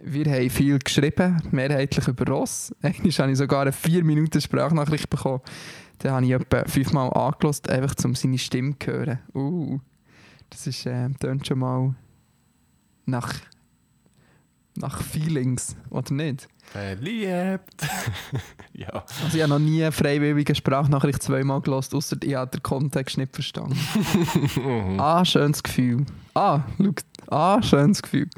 [0.00, 2.74] Wir haben viel geschrieben, mehrheitlich über Ross.
[2.82, 5.40] Einmal habe ich sogar eine 4 Minuten Sprachnachricht bekommen.
[5.98, 9.18] Dann habe ich etwa fünfmal angelost, einfach um seine Stimme zu hören.
[9.34, 9.80] Uh,
[10.50, 11.94] das ist, äh, tönt schon mal
[13.06, 13.34] nach,
[14.76, 16.48] nach Feelings, oder nicht?
[16.62, 17.88] Verliebt.
[18.72, 19.04] ja.
[19.24, 23.18] Also ich habe noch nie eine freiwillige Sprachnachricht zweimal gelost, außer ich habe den Kontext
[23.18, 23.78] nicht verstanden.
[24.98, 26.06] ah, schönes Gefühl.
[26.34, 26.92] Ah, schau.
[27.30, 28.28] Ah, schönes Gefühl.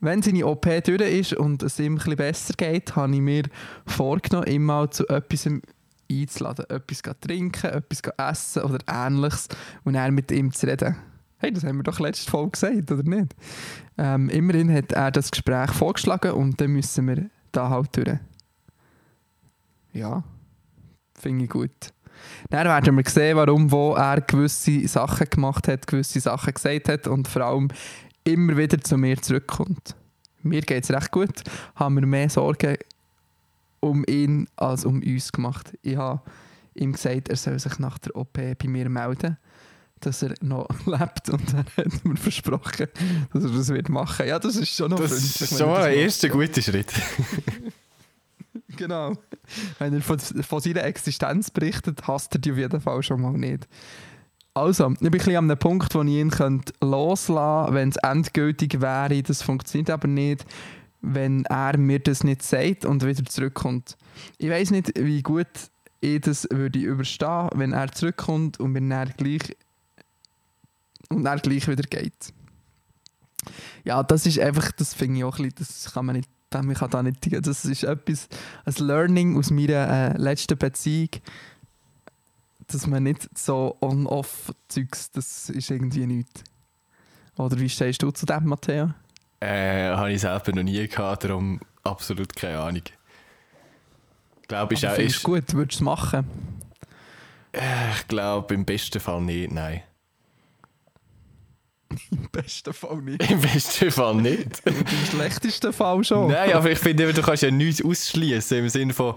[0.00, 3.44] Wenn seine OP durch ist und es ihm bisschen besser geht, habe ich mir
[3.86, 5.48] vorgenommen, mal zu etwas
[6.10, 6.66] einzuladen.
[6.68, 9.48] Etwas zu trinken, etwas zu essen oder ähnliches
[9.84, 10.96] und dann mit ihm zu reden.
[11.38, 13.34] Hey, das haben wir doch letzte Folge gesagt, oder nicht?
[13.96, 18.18] Ähm, immerhin hat er das Gespräch vorgeschlagen und dann müssen wir da halt durch.
[19.92, 20.24] Ja,
[21.14, 21.92] finde ich gut.
[22.50, 27.06] Dann werden wir sehen, warum wo er gewisse Sachen gemacht hat, gewisse Sachen gesagt hat
[27.06, 27.68] und vor allem
[28.32, 29.96] immer wieder zu mir zurückkommt.
[30.42, 31.42] Mir geht es recht gut,
[31.74, 32.76] haben wir mehr Sorgen
[33.80, 35.76] um ihn als um uns gemacht.
[35.82, 36.22] Ich habe
[36.74, 39.36] ihm gesagt, er soll sich nach der OP bei mir melden,
[40.00, 42.86] dass er noch lebt und er hat mir versprochen,
[43.32, 44.26] dass er das wird machen.
[44.26, 46.92] Ja, das ist schon noch Das ist schon ein erster guter Schritt.
[48.76, 49.14] Genau.
[49.78, 53.32] Wenn er von, von seiner Existenz berichtet, hasst er die auf jeden Fall schon mal
[53.32, 53.66] nicht.
[54.58, 57.88] Also, ich bin ein bisschen an einem Punkt, wo ich ihn könnte loslassen könnte, wenn
[57.90, 59.22] es endgültig wäre.
[59.22, 60.44] Das funktioniert aber nicht,
[61.00, 63.96] wenn er mir das nicht sagt und wieder zurückkommt.
[64.36, 65.46] Ich weiß nicht, wie gut
[66.00, 69.56] ich das würde überstehen, wenn er zurückkommt und wenn er gleich
[71.08, 72.32] und er gleich wieder geht.
[73.84, 76.74] Ja, das ist einfach, das finde ich auch ein bisschen, das kann man nicht, man
[76.74, 78.28] kann da nicht, das ist etwas,
[78.64, 81.10] ein Learning aus meiner äh, letzten Beziehung,
[82.68, 86.44] dass man nicht so on-off-Zeugs, das ist irgendwie nichts.
[87.36, 88.92] Oder wie stehst du zu dem, Matteo?
[89.40, 92.82] Äh, habe ich selber noch nie gehabt, darum absolut keine Ahnung.
[94.42, 96.26] Ich glaube, ist Aber auch, ist, gut, würdest du es machen?
[97.52, 99.82] äh, ich glaube, im besten Fall nicht, nein.
[102.10, 103.30] Im besten Fall nicht.
[103.30, 104.60] Im besten Fall nicht.
[104.66, 106.30] Im schlechtesten Fall schon.
[106.30, 109.14] Nein, aber ich finde, du kannst ja nichts ausschließen im Sinne von,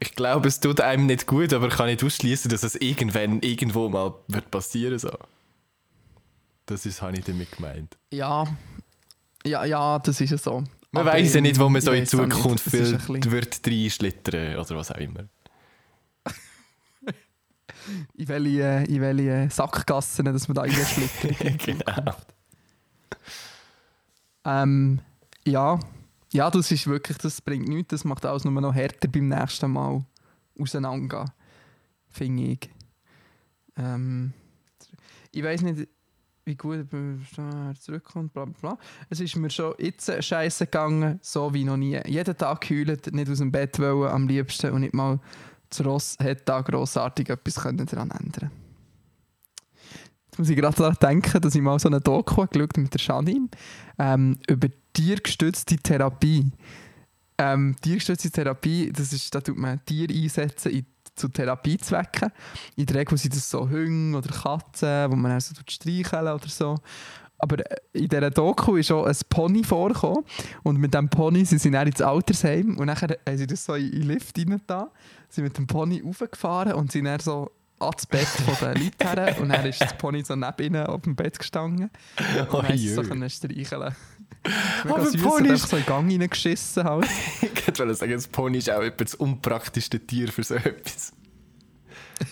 [0.00, 3.40] ich glaube, es tut einem nicht gut, aber ich kann nicht ausschließen, dass es irgendwann
[3.40, 5.10] irgendwo mal wird passieren so.
[6.66, 7.96] Das ist, habe ich damit gemeint.
[8.10, 8.46] Ja,
[9.44, 10.64] ja, ja, das ist ja so.
[10.92, 12.06] Man Aber weiß ja nicht, wo man so in.
[12.06, 15.28] Zukunft bisschen- wird reinschlittern oder was auch immer.
[18.16, 21.58] in welche, in welche Sackgassen, dass man da reinschlittert.
[21.64, 22.14] genau.
[24.44, 25.00] ähm,
[25.46, 25.78] ja,
[26.32, 29.70] ja, das ist wirklich, das bringt nichts, das macht alles nur noch härter beim nächsten
[29.72, 30.04] Mal
[30.58, 31.30] auseinandergehen,
[32.08, 32.70] finde ich.
[33.76, 34.32] Ähm,
[35.32, 35.88] ich weiß nicht,
[36.44, 38.78] wie gut er zurückkommt, bla bla bla.
[39.08, 42.00] Es ist mir schon jetzt scheiße gegangen, so wie noch nie.
[42.06, 45.20] Jeden Tag geheult, nicht aus dem Bett wollen, am liebsten und nicht mal
[45.70, 48.50] zu Ross hätte da grossartig etwas können daran ändern
[50.26, 53.00] Jetzt muss ich gerade daran denken, dass ich mal so eine Doku geschaut mit der
[53.00, 53.48] Janine
[53.98, 56.50] ähm, über tiergestützte Therapie.
[57.38, 62.30] Ähm, tiergestützte Therapie, das ist, da tut man Tiere einsetzen in, zu Therapiezwecken.
[62.76, 66.48] In der Regel sind das so Hunde oder Katzen, wo man dann so streicheln oder
[66.48, 66.76] so.
[67.38, 70.24] Aber äh, in dieser Doku ist auch ein Pony vorgekommen.
[70.62, 72.76] Und mit diesem Pony sind sie dann ins Altersheim.
[72.78, 74.90] Und dann haben sie das so in den Lift rein da,
[75.28, 79.36] sind mit dem Pony raufgefahren und sind dann so ans Bett von den Leuten her
[79.40, 81.90] und dann ist das Pony so neben ihnen auf dem Bett gestanden.
[82.50, 83.94] Und dann es so können streicheln.
[84.84, 87.06] Aber Mega süß, Pony ist- einfach so in den Gang reingeschissen halt.
[87.72, 91.12] Ich wollte sagen, das Pony ist auch etwa das unpraktischste Tier für so etwas.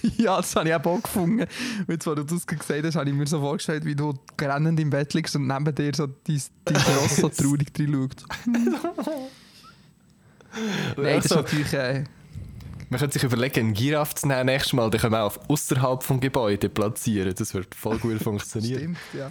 [0.19, 1.41] ja, das habe ich auch gefunden.
[1.43, 1.49] Und
[1.89, 4.91] jetzt, wo du das gesagt hast, habe ich mir so vorgestellt, wie du grennend im
[4.91, 8.25] Bett liegst und neben dir so dein, dein Ross so traurig reinschaut.
[10.97, 11.73] Nein, das ist Also, natürlich...
[11.73, 12.05] Äh,
[12.91, 16.01] man könnte sich überlegen, einen Giraffe zu nehmen nächstes Mal, den können wir auch außerhalb
[16.07, 17.35] des Gebäudes platzieren.
[17.37, 18.97] Das wird voll gut funktionieren.
[18.97, 19.31] Stimmt, ja.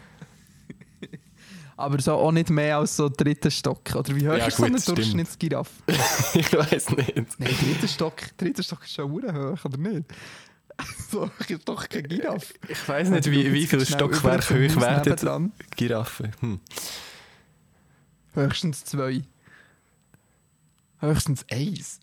[1.77, 3.81] Aber so auch nicht mehr als so dritten Stock.
[3.95, 4.79] Oder wie hoch Ja, ist so eine.
[4.79, 5.71] Durchschnittsgiraffe?
[6.33, 7.15] ich weiß nicht.
[7.39, 10.05] Nein, dritter Stock, dritter Stock ist schon hoch, oder nicht?
[11.09, 11.29] So
[11.65, 12.53] doch keine Giraffe.
[12.67, 15.51] Ich weiß nicht, wie, wie viel Schnell über Stockwerk zum hoch werden.
[15.75, 16.31] Giraffen.
[16.39, 16.59] Hm.
[18.33, 19.23] Höchstens zwei.
[20.99, 21.99] Höchstens eins.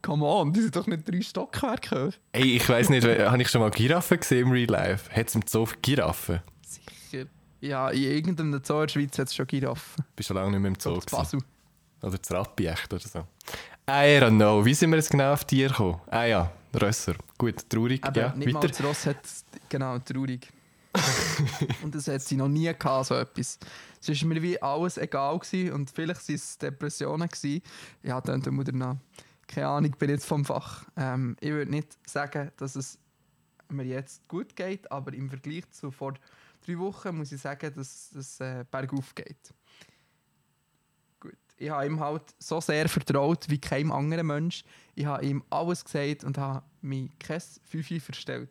[0.00, 2.12] Come on, die sind doch nicht drei Stockwerke hoch.
[2.32, 5.10] Ey, ich weiß nicht, habe ich schon mal Giraffen gesehen im Real Life?
[5.14, 6.40] Hat es im Zoo Giraffen?
[7.62, 10.04] Ja, in irgendeinem Zoo in der Schweiz hat es schon Giraffen.
[10.16, 11.00] Bist schon lange nicht mehr im Zoo.
[11.08, 11.40] Basel.
[12.02, 13.20] Oder das Rappi echt oder so.
[13.88, 14.64] I don't know.
[14.64, 16.00] Wie sind wir jetzt genau auf Tier gekommen?
[16.10, 17.14] Ah ja, Rösser.
[17.38, 18.02] Gut, traurig.
[18.04, 18.66] Aber ja, nicht weiter.
[18.66, 19.18] das Ross hat
[19.68, 20.48] genau traurig.
[21.84, 23.60] und das hat sie noch nie gehabt, so etwas.
[24.00, 27.28] Es war mir wie alles egal gewesen und vielleicht waren es Depressionen.
[27.28, 27.62] Gewesen.
[28.02, 28.96] Ja, dann tun wir danach.
[29.46, 30.84] Keine Ahnung, ich bin jetzt vom Fach.
[30.96, 32.98] Ähm, ich würde nicht sagen, dass es
[33.68, 36.14] mir jetzt gut geht, aber im Vergleich zu vor
[36.64, 39.54] drei Wochen muss ich sagen, dass es äh, bergauf geht.
[41.20, 41.36] Gut.
[41.56, 44.64] Ich habe ihm halt so sehr vertraut wie keinem anderen Mensch.
[44.94, 48.50] Ich habe ihm alles gesagt und habe mich kein Fünfi verstellt.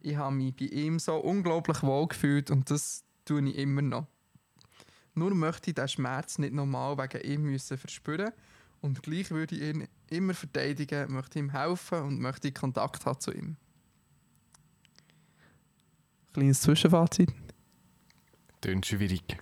[0.00, 4.06] Ich habe mich bei ihm so unglaublich wohl gefühlt und das tue ich immer noch.
[5.14, 8.32] Nur möchte ich diesen Schmerz nicht nochmal wegen ihm müssen verspüren
[8.80, 13.32] und gleich würde ich ihn immer verteidigen, möchte ihm helfen und möchte Kontakt haben zu
[13.32, 13.56] ihm.
[16.36, 17.32] Kleines Zwischenfazit.
[18.60, 19.38] Tönt schwierig.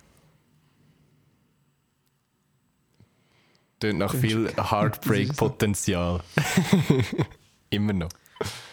[3.81, 4.53] Tönt nach Tönt viel.
[4.55, 6.23] Heartbreak-Potenzial.
[7.69, 8.07] Immer noch.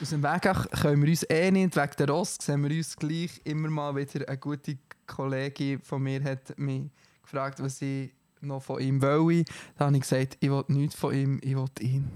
[0.00, 2.94] Aus dem Weg auch können wir uns eh nicht, wegen der Ross sehen wir uns
[2.94, 4.28] gleich immer mal wieder.
[4.28, 6.90] Eine gute Kollegin von mir hat mich
[7.22, 9.44] gefragt, was ich noch von ihm will.
[9.76, 12.08] Da habe ich gesagt, ich will nichts von ihm, ich will ihn.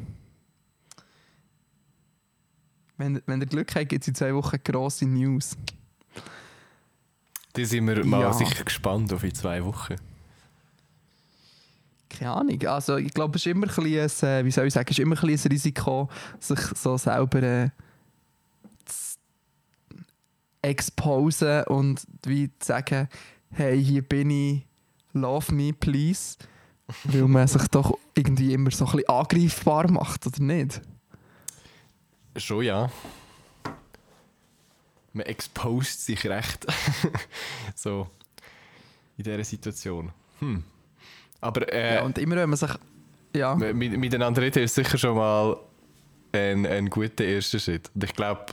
[2.96, 5.56] Wenn, wenn ihr Glück habt, gibt es in zwei Wochen grosse News.
[7.52, 8.32] Da sind wir mal Ja.
[8.32, 9.96] sicher gespannt auf in zwei Wochen.
[12.08, 12.62] Keine Ahnung.
[12.66, 14.98] Also, ich glaube, es ist immer ein, bisschen, ein, äh, wie soll ich sagen, es
[14.98, 17.70] ist immer ein, ein Risiko, sich so selber äh,
[18.84, 19.18] zu
[20.62, 23.08] exposen und wie zu sagen,
[23.50, 24.66] hey, hier bin ich,
[25.12, 26.36] love me, please.
[27.04, 30.80] Weil man sich doch irgendwie immer so ein bisschen angreifbar macht, oder nicht?
[32.36, 32.90] Schon ja.
[35.16, 36.66] Man exposed sich recht.
[37.74, 38.06] so
[39.16, 40.12] in dieser Situation.
[40.40, 40.62] Hm.
[41.40, 42.70] Aber äh, Ja, und immer wenn man sich...
[43.34, 45.56] Ja, mit, miteinander reden ist sicher schon mal
[46.32, 47.90] ein, ein guter erster Schritt.
[47.94, 48.44] Und ich glaube,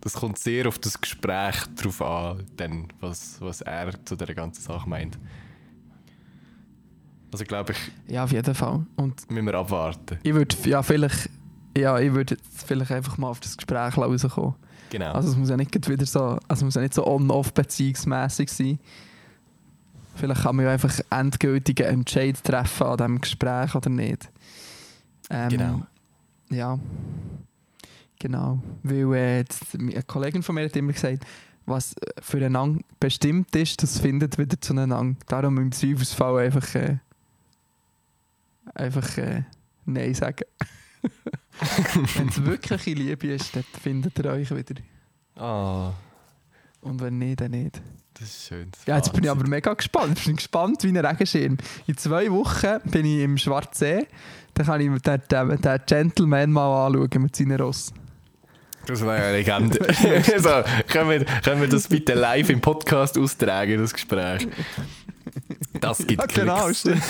[0.00, 4.62] das kommt sehr auf das Gespräch drauf an, dann, was, was er zu der ganzen
[4.62, 5.18] Sache meint.
[7.30, 8.86] Also glaube ich, ja, auf jeden Fall.
[8.96, 10.18] Und müssen wir abwarten.
[10.22, 11.28] ich würde ja vielleicht...
[11.76, 14.54] Ja, ich würde jetzt vielleicht einfach mal auf das Gespräch rauskommen.
[14.90, 15.12] Genau.
[15.12, 18.78] Also es muss ja nicht wieder so, also muss ja nicht so on-off beziehungsmäßig sein.
[20.14, 24.28] Vielleicht kann man ja einfach endgültigen Entscheid treffen an diesem Gespräch oder nicht.
[25.30, 25.82] Ähm, Genau.
[26.50, 26.78] Ja.
[28.18, 28.60] Genau.
[28.82, 29.44] Weil äh,
[29.78, 31.24] eine Kollegin von mir hat immer gesagt,
[31.66, 35.16] was äh, füreinander bestimmt ist, das findet wieder zueinander.
[35.28, 36.96] Darum im Zweifelsfall einfach, äh,
[38.74, 39.44] einfach äh,
[39.84, 40.44] Nein sagen.
[42.16, 44.74] wenn es wirkliche Liebe ist, dann findet ihr euch wieder.
[45.36, 45.92] Ah,
[46.80, 47.80] Und wenn nicht, dann nicht.
[48.14, 48.70] das ist schön.
[48.86, 50.18] Ja, jetzt bin ich aber mega gespannt.
[50.18, 51.56] Ich bin gespannt wie ein Regenschirm.
[51.86, 54.06] In zwei Wochen bin ich im Schwarzsee.
[54.54, 57.92] Dann kann ich mir den, den, den Gentleman mal anschauen mit seinen Ross.
[58.86, 59.78] Das war eine Legende.
[60.38, 64.48] so, können, wir, können wir das bitte live im Podcast austragen, das Gespräch?
[65.80, 67.02] Das gibt Ja, genau, stimmt.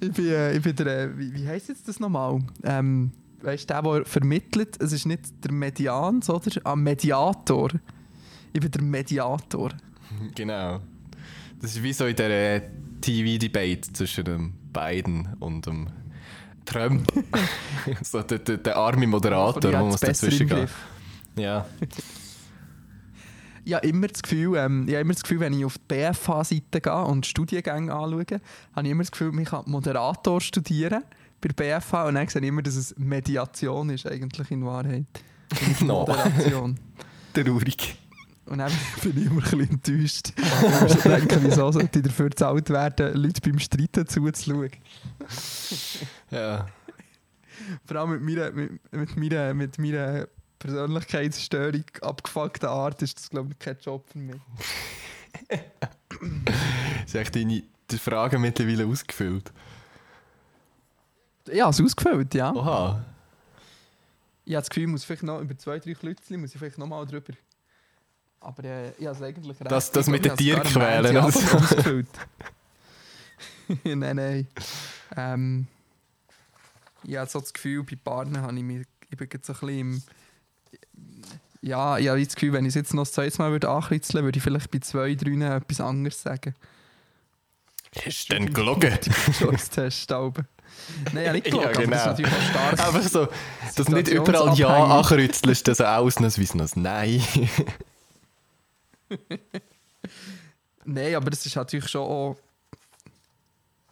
[0.00, 2.40] Ich bin, äh, ich bin der, äh, wie, wie heisst jetzt das nochmal?
[2.62, 6.60] Ähm, weißt du, der, der vermittelt, es ist nicht der Median, oder?
[6.64, 7.70] Ah, Mediator.
[8.52, 9.70] Ich bin der Mediator.
[10.34, 10.80] Genau.
[11.60, 12.62] Das ist wie so in der äh,
[13.00, 15.88] TV-Debate zwischen dem Biden und dem
[16.64, 17.12] Trump.
[18.02, 20.68] so der, der, der arme Moderator, der muss dazwischen gehen.
[21.36, 21.66] Ja.
[23.64, 26.80] Ich habe immer das Gefühl, ähm, ich immer das Gefühl, wenn ich auf die BFH-Seite
[26.80, 28.40] gehe und Studiengänge anschaue,
[28.74, 31.04] habe ich immer das Gefühl, ich kann Moderator studieren
[31.40, 35.06] bei der BFH und dann sehe ich immer, dass es Mediation ist eigentlich in Wahrheit.
[35.80, 36.00] No.
[36.00, 36.78] Moderation.
[37.34, 37.98] Traurig.
[38.46, 40.32] Und dann bin ich immer ein bisschen enttäuscht.
[40.88, 44.70] Ich denken, wieso sollte ich dafür bezahlt werden, Leute beim Streiten zuzuschauen.
[46.30, 46.66] Ja.
[47.84, 50.26] Vor allem mit meiner, mit, mit meiner, mit meiner
[50.62, 54.40] Persönlichkeitsstörung abgefuckten Art ist das, glaube ich, kein Job für mich.
[57.04, 59.52] Ist echt deine die Fragen mittlerweile ausgefüllt?
[61.48, 62.52] Habe es ausgefüllt, ja.
[62.52, 63.04] Oha.
[64.44, 66.78] Ich habe das Gefühl, ich muss vielleicht noch über zwei, drei Klützchen muss ich vielleicht
[66.78, 67.32] noch mal drüber.
[68.40, 69.70] Aber äh, ich habe es eigentlich recht.
[69.70, 71.56] Das- das mit den ich habe es gar Tieren am quälen, Ende oder?
[71.56, 72.08] ausgefüllt.
[73.84, 74.46] nein, nein.
[75.16, 75.66] Ähm,
[77.02, 79.58] ich habe so das Gefühl, bei Partnern habe ich mich ich bin jetzt so ein
[79.60, 80.02] bisschen im...
[81.62, 84.24] Ja, ich habe das Gefühl, wenn ich es jetzt noch das zweite Mal würde ankritzeln
[84.24, 86.54] würde, ich vielleicht bei zwei, drei etwas anderes sagen.
[88.04, 88.98] Ist denn gelogen?
[89.38, 90.48] Choice-Test, Alben.
[91.12, 92.06] Nein, ja, nicht Ja, gelogen, aber das ist genau.
[92.06, 92.86] natürlich auch stark.
[92.86, 93.28] Einfach so,
[93.76, 97.22] dass du nicht überall Ja ankreuzelst, dass auch ausnahmsweise noch ein Nein.
[100.84, 102.36] Nein, aber das ist natürlich schon auch.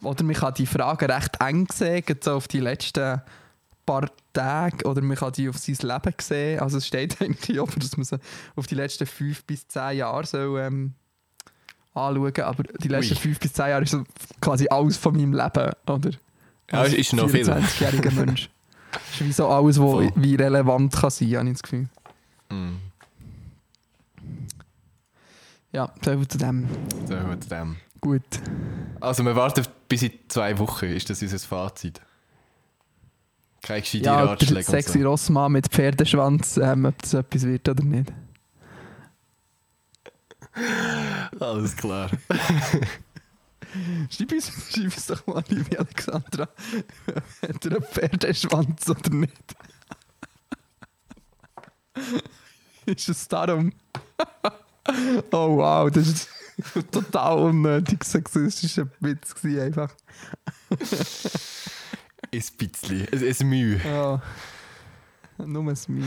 [0.01, 3.21] Oder man kann die Frage recht eng sehen, so auf die letzten
[3.85, 6.59] paar Tage, oder man kann die auf sein Leben sehen.
[6.59, 8.17] Also es steht eigentlich auch, dass man sie
[8.55, 10.93] auf die letzten fünf bis zehn Jahre soll, ähm,
[11.93, 13.19] anschauen aber die letzten Ui.
[13.19, 14.03] fünf bis zehn Jahre ist so
[14.39, 16.11] quasi alles von meinem Leben, oder?
[16.71, 17.45] Ja, ist- ist noch viel.
[17.49, 18.49] 24-jähriger Mensch.
[18.91, 20.11] Das ist wie so alles, was Voll.
[20.15, 21.87] wie relevant kann sein, habe ich das Gefühl.
[22.49, 22.77] Hm,
[25.73, 26.67] Ja, so viel zu dem.
[27.07, 27.75] so gut dem.
[28.01, 28.21] Gut.
[28.99, 32.01] Also wir warten bis in zwei Wochen, ist das unser Fazit.
[33.61, 35.09] Keine gescheite Ja, Ratschläge sexy so.
[35.09, 38.11] Rossmann mit Pferdeschwanz, ähm, ob das etwas wird oder nicht.
[41.39, 42.09] Alles klar.
[44.09, 46.49] Schreib uns, schreib uns doch mal, liebe Alexandra,
[47.41, 49.55] hat er einen Pferdeschwanz oder nicht?
[52.85, 53.71] ist es darum?
[55.31, 56.29] oh wow, das ist
[56.91, 59.93] total unnötig sexistischer Witz gewesen, einfach.
[62.33, 63.07] Ein bisschen.
[63.11, 63.81] Ein, ein Mühe.
[63.83, 64.21] Ja.
[65.45, 66.05] Nur ein Mühe.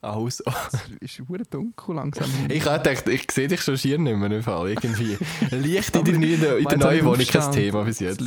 [0.00, 0.42] Aus.
[1.00, 2.28] Es ist verdammt dunkel langsam.
[2.48, 4.70] Ich habe gedacht, ich sehe dich schon schier nicht mehr im Fall.
[4.70, 5.16] Irgendwie.
[5.50, 7.52] Licht in der, neuen- in der Meinst du, neuen Wohnung kein?
[7.52, 8.22] Thema bis jetzt.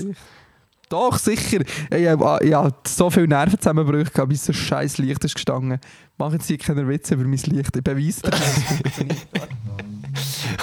[0.87, 1.61] Doch, sicher.
[1.89, 5.79] Ich habe ich hab so viele Nervenzusammenbrüche gehabt, bis so scheiß Licht ist gestanden.
[6.17, 7.75] Machen Sie keine Witze über mein Licht.
[7.75, 9.15] Ich beweise dir.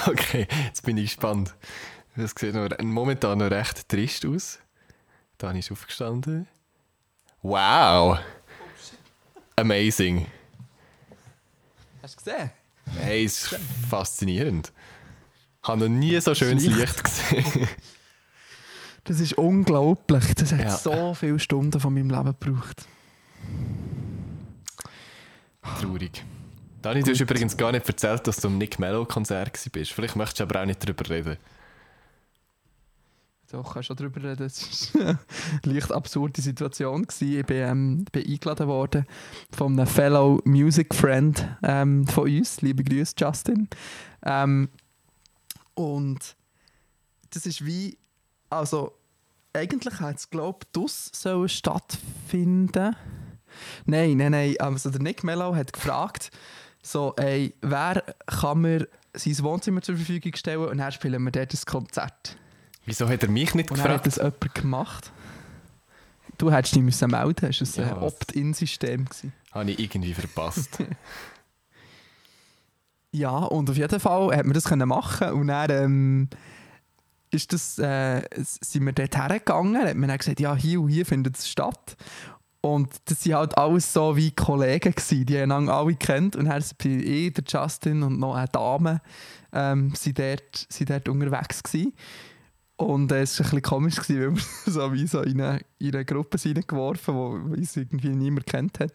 [0.07, 1.53] Okay, jetzt bin ich gespannt.
[2.15, 4.59] Das sieht momentan noch recht trist aus.
[5.43, 6.47] Dann ist aufgestanden.
[7.41, 8.17] Wow!
[9.57, 10.25] Amazing.
[12.01, 12.49] Hast du gesehen?
[12.97, 14.71] Hey, ist faszinierend.
[15.61, 16.77] Ich habe noch nie so schönes Licht.
[16.77, 17.67] Licht gesehen.
[19.03, 20.33] Das ist unglaublich.
[20.35, 20.77] Das hat Ja.
[20.77, 22.87] so viele Stunden von meinem Leben gebraucht.
[25.81, 26.23] Traurig.
[26.81, 29.91] Dani, du hast übrigens gar nicht erzählt, dass du am Nick Mello-Konzert bist.
[29.91, 31.35] Vielleicht möchtest du aber auch nicht darüber reden.
[33.53, 34.47] Doch, kannst schon darüber reden.
[34.47, 35.19] Es war eine
[35.63, 37.03] leicht absurde Situation.
[37.03, 37.39] Gewesen.
[37.39, 39.05] Ich bin, ähm, bin eingeladen worden
[39.51, 42.61] von einem Fellow Music Friend ähm, von uns.
[42.61, 43.69] Liebe Grüße, Justin.
[44.23, 44.69] Ähm,
[45.75, 46.35] und
[47.29, 47.95] das ist wie,
[48.49, 48.97] also
[49.53, 52.95] eigentlich hat es, glaube ich, das sollen stattfinden.
[53.85, 54.55] Nein, nein, nein.
[54.57, 56.31] Also der Nick Mello hat gefragt,
[56.81, 61.53] so, ey, wer kann mir sein Wohnzimmer zur Verfügung stellen und dann spielen wir dort
[61.53, 62.35] ein Konzert.
[62.85, 64.07] Wieso hat er mich nicht Und dann hat gefragt?
[64.33, 65.11] das jemand gemacht.
[66.37, 67.63] Du hättest dich müssen melden müssen.
[67.63, 68.03] Es war Ja, ein?
[68.03, 69.05] Opt-in-System.
[69.51, 70.79] Habe ich irgendwie verpasst.
[73.15, 76.29] Ja, und auf jeden Fall hat man das können machen und dann ähm,
[77.29, 81.05] ist das, äh, sind wir dort hergegangen, hat man dann gesagt, ja, hier und hier
[81.05, 81.95] findet es statt.
[82.61, 86.35] Und das waren halt alles so wie Kollegen, gewesen, die haben alle kennt.
[86.35, 88.99] Und dann bin ich, der Justin und noch eine Dame
[89.51, 91.93] ähm, sind, dort, sind dort unterwegs gewesen.
[92.83, 95.61] Und äh, es war ein bisschen komisch, gewesen, weil wir so wie so in eine,
[95.79, 98.91] in eine Gruppe reingeworfen wo uns irgendwie niemand kennt hat.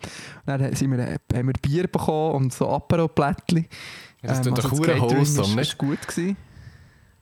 [0.47, 3.67] Und dann sind wir, äh, haben wir Bier bekommen und so Apero-Plättchen.
[4.23, 5.73] Das doch das verdammt Catering wholesome, nicht?
[5.73, 6.37] ist gut gewesen.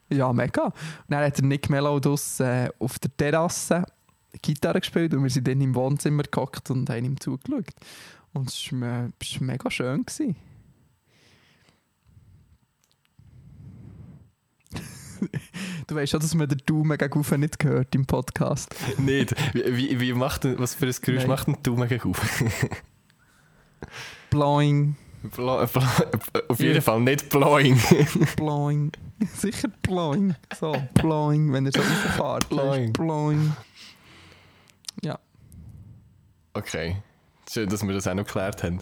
[0.08, 0.64] Ja, mega.
[0.64, 0.72] Und
[1.08, 3.84] dann hat der Nick Mello das, äh, auf der Terrasse
[4.42, 7.70] Gitarre gespielt und wir sind dann im Wohnzimmer gehockt und haben ihm zugeschaut.
[8.32, 10.04] Und es war es war mega schön.
[10.04, 10.36] Gewesen.
[15.86, 18.74] Du weißt schon, dass man den Daumen gegen oben nicht gehört im Podcast.
[18.98, 19.34] nicht.
[19.54, 21.28] Wie, wie, macht was für ein Geräusch Nein.
[21.28, 22.20] macht ein Daumen gegen auf?
[24.30, 24.96] Blowing,
[25.34, 25.88] Bla, bla,
[26.48, 26.80] auf jeden Ja.
[26.80, 27.80] Fall nicht blowing.
[28.36, 28.92] blowing.
[29.34, 30.34] Sicher blowing.
[30.58, 32.48] So, blowing, wenn er so rauffährt.
[32.48, 32.92] Blowing.
[32.92, 33.52] Blowing.
[36.56, 36.96] Okay.
[37.50, 38.78] Schön, dass wir das auch noch geklärt haben.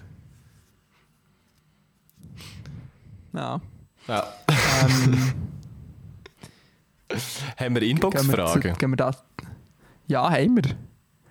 [3.33, 3.61] Ja.
[4.07, 4.33] Ja.
[4.49, 5.33] Ähm,
[7.59, 8.75] Haben wir Inbox-Fragen?
[8.79, 9.17] gehen wir da-
[10.07, 10.63] Ja, haben wir.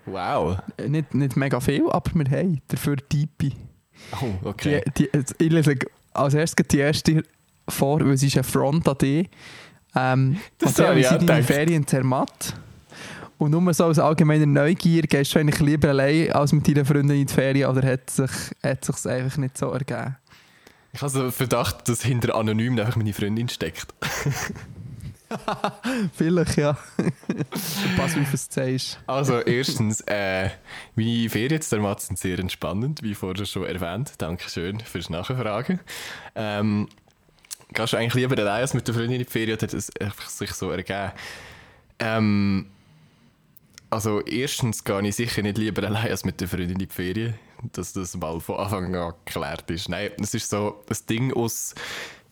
[0.06, 0.58] Wow.
[0.76, 3.52] Äh, Nicht, nicht mega viel, aber wir haben dafür Tipi.
[4.20, 4.82] Oh, okay.
[4.98, 5.76] Die, die, ich lese
[6.12, 7.22] als erstes die erste
[7.68, 9.30] vor, weil sie ist ein Front an dich.
[9.94, 11.42] Ähm, Das habe ich auch sind deine.
[11.42, 12.54] Ferien Zermatt?
[13.38, 17.10] Und nur so aus allgemeiner Neugier, gehst du eigentlich lieber allein als mit deinen Freunden
[17.10, 18.30] in die Ferien oder hat sich
[18.62, 20.16] hat sich's einfach nicht so ergeben?
[20.92, 23.86] Ich habe so den Verdacht, dass hinter Anonym einfach meine Freundin steckt.
[26.14, 26.76] Vielleicht, ja.
[27.96, 28.98] Pass, wie du es sagst.
[29.06, 30.50] Also, erstens, äh,
[30.94, 34.12] meine Ferien jetzt der sind sehr entspannend, wie vorher schon erwähnt.
[34.18, 35.80] Dankeschön fürs Nachfragen.
[36.34, 36.88] Ähm,
[37.72, 39.92] gehst du eigentlich lieber allein als mit der Freundin in die Ferien hat es
[40.38, 41.12] sich so ergeben?
[41.98, 42.66] Ähm,
[43.90, 47.34] also, erstens gehe ich sicher nicht lieber allein als mit der Freundin in die Ferien,
[47.72, 49.88] dass das mal von Anfang an geklärt ist.
[49.88, 51.74] Nein, es ist so das Ding aus.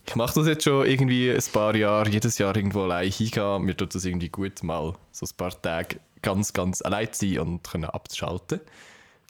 [0.05, 3.63] Ich mache das jetzt schon irgendwie ein paar Jahre, jedes Jahr irgendwo allein hingehen.
[3.63, 7.39] Mir tut das irgendwie gut, mal so ein paar Tage ganz, ganz allein zu sein
[7.39, 8.59] und können abzuschalten.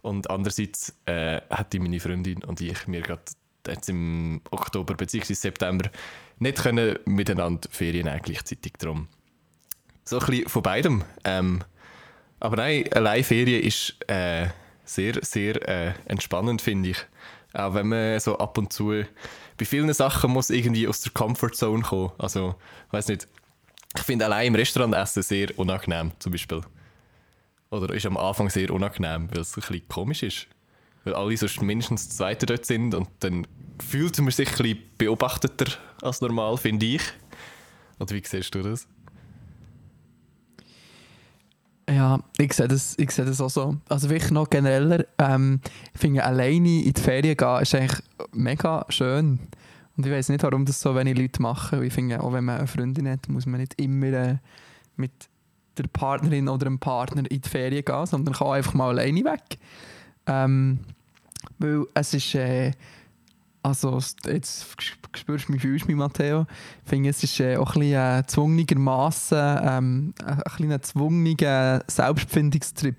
[0.02, 3.22] Und andererseits äh, hätte meine Freundin und ich mir gerade
[3.68, 5.34] jetzt im Oktober bzw.
[5.34, 5.90] September
[6.40, 9.08] nicht können miteinander Ferien nehmen gleichzeitig drum.
[10.04, 11.04] So ein bisschen von beidem.
[11.24, 11.64] Ähm,
[12.40, 14.48] aber nein, allein Ferien ist äh,
[14.84, 16.98] sehr, sehr äh, entspannend, finde ich.
[17.54, 19.04] Auch wenn man so ab und zu
[19.58, 22.12] bei vielen Sachen muss irgendwie aus der Comfortzone kommen.
[22.18, 22.56] Also,
[22.92, 23.28] weiß nicht.
[23.96, 26.62] Ich finde allein im Restaurant essen sehr unangenehm, zum Beispiel.
[27.70, 30.48] Oder ist am Anfang sehr unangenehm, weil es ein bisschen komisch ist.
[31.04, 33.46] Weil alle sonst mindestens Zweite dort sind und dann
[33.80, 37.02] fühlt man sich ein bisschen beobachteter als normal, finde ich.
[38.00, 38.88] Oder wie siehst du das?
[41.94, 43.78] Ja, ich sehe das, ich sehe das auch so.
[43.88, 45.60] Also wirklich noch genereller, ähm,
[45.94, 49.40] ich finde alleine in die Ferien gehen ist eigentlich mega schön.
[49.96, 51.84] Und ich weiß nicht, warum das so wenig Leute machen.
[51.84, 54.38] Ich finde, auch wenn man eine Freundin hat, muss man nicht immer äh,
[54.96, 55.12] mit
[55.78, 59.60] der Partnerin oder dem Partner in die Ferien gehen, sondern kann einfach mal alleine weg.
[60.26, 60.80] Ähm,
[61.60, 62.72] weil es ist, äh,
[63.64, 64.66] also jetzt
[65.16, 66.46] spürst du mich, fühlst du mich, Matteo.
[66.84, 71.84] Ich finde, es ist äh, auch ein bisschen äh, zwungenermassen ähm, ein bisschen ein zwungener
[71.88, 72.98] Selbstfindungstrip.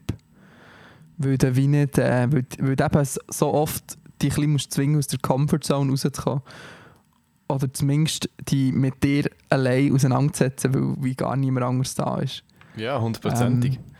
[1.18, 4.98] Weil du wie nicht, äh, weil, weil eben so oft dich ein bisschen musst zwingen
[4.98, 6.42] aus der Comfortzone rauszukommen.
[7.48, 12.42] Oder zumindest die mit dir allein auseinanderzusetzen, weil wie gar niemand anders da ist.
[12.76, 13.76] Ja, hundertprozentig.
[13.76, 13.93] Ähm,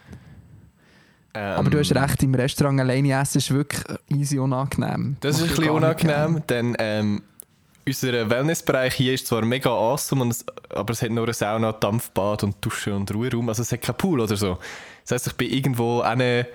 [1.34, 5.16] Aber du hast recht, im Restaurant alleine essen ist wirklich easy unangenehm.
[5.20, 7.22] Das ist ein bisschen unangenehm, denn ähm,
[7.86, 11.72] unser Wellnessbereich hier ist zwar mega awesome, und es, aber es hat nur eine Sauna,
[11.72, 13.48] Dampfbad und Dusche und Ruheraum.
[13.48, 14.58] Also es hat keinen Pool oder so.
[15.02, 16.46] Das heisst, ich bin irgendwo eine,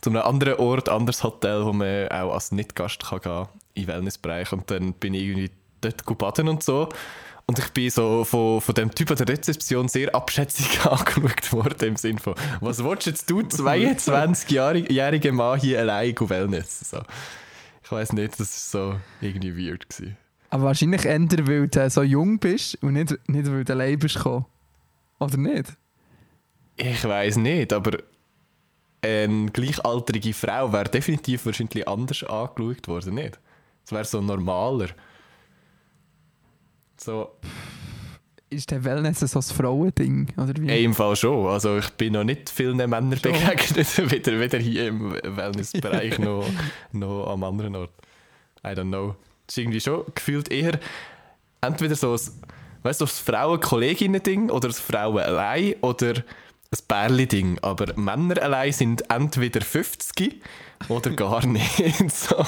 [0.00, 4.52] zu einem anderen Ort, anderes Hotel, wo man auch als Nicht-Gast kann gehen im Wellnessbereich.
[4.52, 5.50] Und dann bin ich irgendwie
[5.80, 6.88] dort baden und so.
[7.46, 11.88] Und ich bin so von, von dem Typ an der Rezeption sehr abschätzig angeschaut worden,
[11.88, 16.90] im Sinne von, was willst jetzt du, 22-jähriger Mann, hier allein go Wellness?
[16.90, 17.02] So.
[17.82, 19.88] Ich weiß nicht, das war so irgendwie weird.
[19.88, 20.16] Gewesen.
[20.48, 24.16] Aber wahrscheinlich eher, weil du so jung bist und nicht, nicht weil du allein bist
[24.16, 24.46] gekommen.
[25.18, 25.72] Oder nicht?
[26.76, 27.98] Ich weiß nicht, aber
[29.02, 33.38] eine gleichaltrige Frau wäre definitiv wahrscheinlich anders angeschaut worden, nicht?
[33.84, 34.88] Es wäre so normaler.
[37.04, 37.32] So,
[38.48, 40.28] Ist der Wellness so ein Frauending?
[40.38, 40.70] Oder wie?
[40.70, 41.48] ey, im Fall schon.
[41.48, 43.76] Also ich bin noch nicht vielen Männern begegnet,
[44.10, 46.46] weder, weder hier im Wellnessbereich noch,
[46.92, 47.90] noch am anderen Ort.
[48.64, 49.16] I don't know.
[49.46, 50.80] Das ist irgendwie schon gefühlt eher
[51.60, 52.20] entweder so ein,
[52.84, 57.58] weißt du, das Frauen-Kolleginnen-Ding oder das Frauen allein oder ein Bärli-Ding.
[57.60, 60.40] Aber Männer allein sind entweder 50
[60.88, 62.10] oder gar nicht.
[62.10, 62.42] so.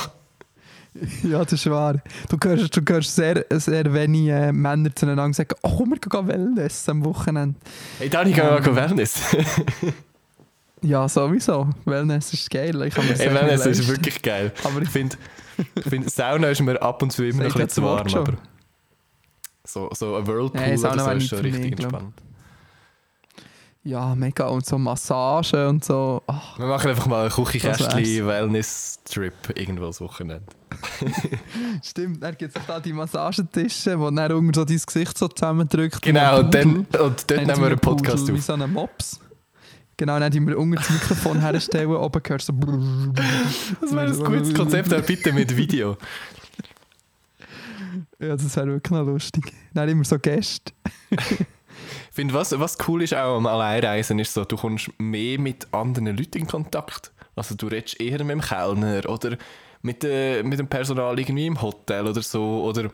[1.22, 2.00] Ja, das ist wahr.
[2.28, 6.28] Du hörst, du hörst sehr, sehr wenig äh, Männer zueinander sagen, oh, komm, wir gehen
[6.28, 7.58] Wellness am Wochenende.
[7.98, 9.20] Hey, Dani, gehen wir mal Wellness.
[10.82, 11.68] Ja, sowieso.
[11.84, 12.80] Wellness ist geil.
[12.82, 14.52] Ich kann mir Ey, sehr viel Wellness ist wirklich geil.
[14.62, 15.16] Aber Ich finde,
[15.74, 18.06] ich find, Sauna ist mir ab und zu immer noch ein bisschen zu warm.
[18.14, 18.34] Aber
[19.64, 22.14] so, so ein Whirlpool Sauna oder so ist schon richtig entspannt.
[23.86, 24.48] Ja, mega.
[24.48, 26.20] Und so Massagen und so.
[26.26, 27.52] Ach, Wir machen einfach mal einen wär's.
[27.52, 30.44] Küchenkästchen-Wellness-Trip irgendwo das Wochenende.
[31.84, 36.02] stimmt, dann gibt es da die Massagetische, wo dann unter so dein Gesicht so zusammendrückt.
[36.02, 38.42] Genau, und, dann, und dort Haben nehmen wir einen Pudel, Podcast Wie auf.
[38.42, 39.20] so einen Mops.
[39.96, 42.52] Genau, dann die wir unter das Mikrofon herstellen, oben du so.
[43.80, 45.96] Das wäre ein gutes Konzept, auch bitte mit Video.
[48.18, 49.52] Ja, das wäre wirklich noch lustig.
[49.72, 50.72] Dann immer so Gäste.
[52.16, 56.16] Finde, was, was cool ist auch am Alleinreisen, ist so, du kommst mehr mit anderen
[56.16, 59.36] Leuten in Kontakt, Also du redest eher mit dem Kellner oder
[59.82, 62.64] mit, äh, mit dem Personal irgendwie im Hotel oder so.
[62.64, 62.90] Oder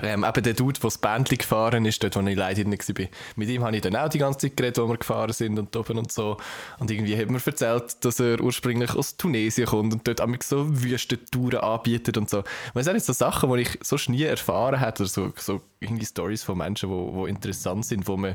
[0.00, 3.06] ähm, eben der Dude, der das Bändchen gefahren ist, dort, wo ich leider nicht war.
[3.36, 5.74] Mit ihm habe ich dann auch die ganze Zeit geredet, wo wir gefahren sind und
[5.76, 6.36] oben und so.
[6.80, 10.82] Und irgendwie hat mir erzählt, dass er ursprünglich aus Tunesien kommt und dort auch so
[10.82, 12.42] wüste Touren anbietet und so.
[12.74, 16.42] Es sind so Sachen, die ich so nie erfahren habe, oder so, so irgendwie Stories
[16.42, 18.34] von Menschen, die, die interessant sind, wo man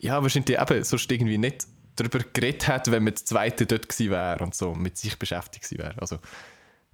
[0.00, 1.66] ja, wahrscheinlich eben sonst irgendwie nicht
[1.96, 5.64] darüber geredet hat, wenn man das Zweite dort gewesen wäre und so mit sich beschäftigt
[5.64, 6.00] gewesen wäre.
[6.00, 6.18] Also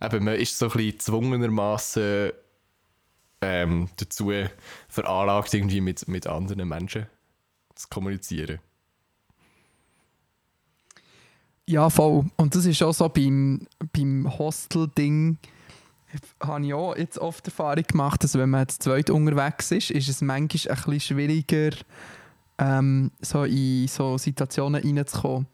[0.02, 2.32] eben, man ist so ein bisschen gezwungenermaßen
[3.40, 4.32] ähm, dazu
[4.88, 7.06] veranlagt, irgendwie mit, mit anderen Menschen
[7.74, 8.58] zu kommunizieren.
[11.66, 12.24] Ja, voll.
[12.36, 15.36] Und das ist auch so beim, beim Hostel-Ding,
[16.40, 20.08] habe ich auch jetzt oft Erfahrung gemacht, dass wenn man zu zweit unterwegs ist, ist
[20.08, 21.76] es manchmal ein bisschen schwieriger,
[22.56, 25.46] ähm, so in so Situationen reinzukommen.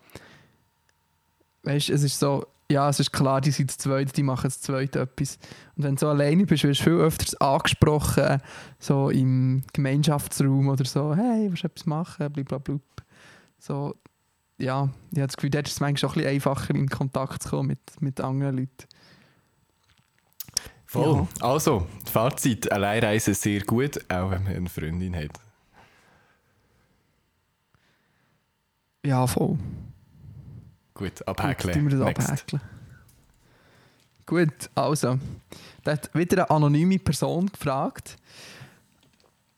[1.65, 4.51] Weißt du, es ist so, ja, es ist klar, die sind zu zweit, die machen
[4.51, 5.39] zu zweit etwas.
[5.77, 8.41] Und wenn du so alleine bist, wirst du viel öfters angesprochen,
[8.79, 12.79] so im Gemeinschaftsraum oder so, hey, willst du etwas machen, blablabla.
[13.59, 13.95] So,
[14.59, 17.43] ja, ich habe das Gefühl, dort ist es manchmal auch ein bisschen einfacher, in Kontakt
[17.43, 18.89] zu kommen mit, mit anderen Leuten.
[20.87, 21.27] Voll.
[21.41, 21.47] Ja.
[21.49, 25.33] Also, Fazit, Alleinreise sehr gut, auch wenn man eine Freundin hat.
[29.05, 29.59] Ja, voll.
[30.95, 31.75] Gut, abhäkeln.
[31.75, 32.31] Gut, wir das Next.
[32.31, 32.63] abhäkeln.
[34.27, 35.19] Gut, also.
[35.83, 38.17] Da hat wieder eine anonyme Person gefragt.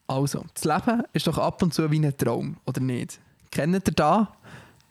[0.07, 3.19] Also, das Leben ist doch ab und zu wie ein Traum, oder nicht?
[3.51, 4.33] Kennt ihr da?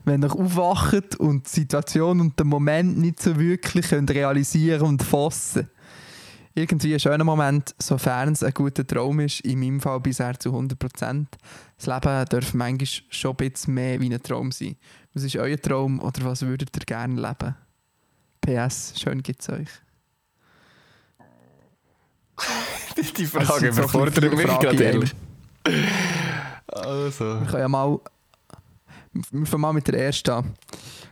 [0.05, 5.03] Wenn ihr aufwacht und die Situation und den Moment nicht so wirklich könnt realisieren und
[5.03, 5.69] fassen
[6.57, 10.51] irgendwie ein schöner Moment, sofern es ein guter Traum ist, in meinem Fall bisher zu
[10.51, 11.27] 100%.
[11.77, 14.77] Das Leben darf manchmal schon ein bisschen mehr wie ein Traum sein.
[15.13, 17.55] Was ist euer Traum oder was würdet ihr gerne leben?
[18.41, 19.69] PS, schön gibt es euch.
[23.19, 25.15] Die Frage überfordert mich gerade ehrlich.
[26.69, 27.41] Also.
[27.41, 28.01] Wir können ja mal...
[29.31, 30.55] Wir fangen mal mit der ersten an.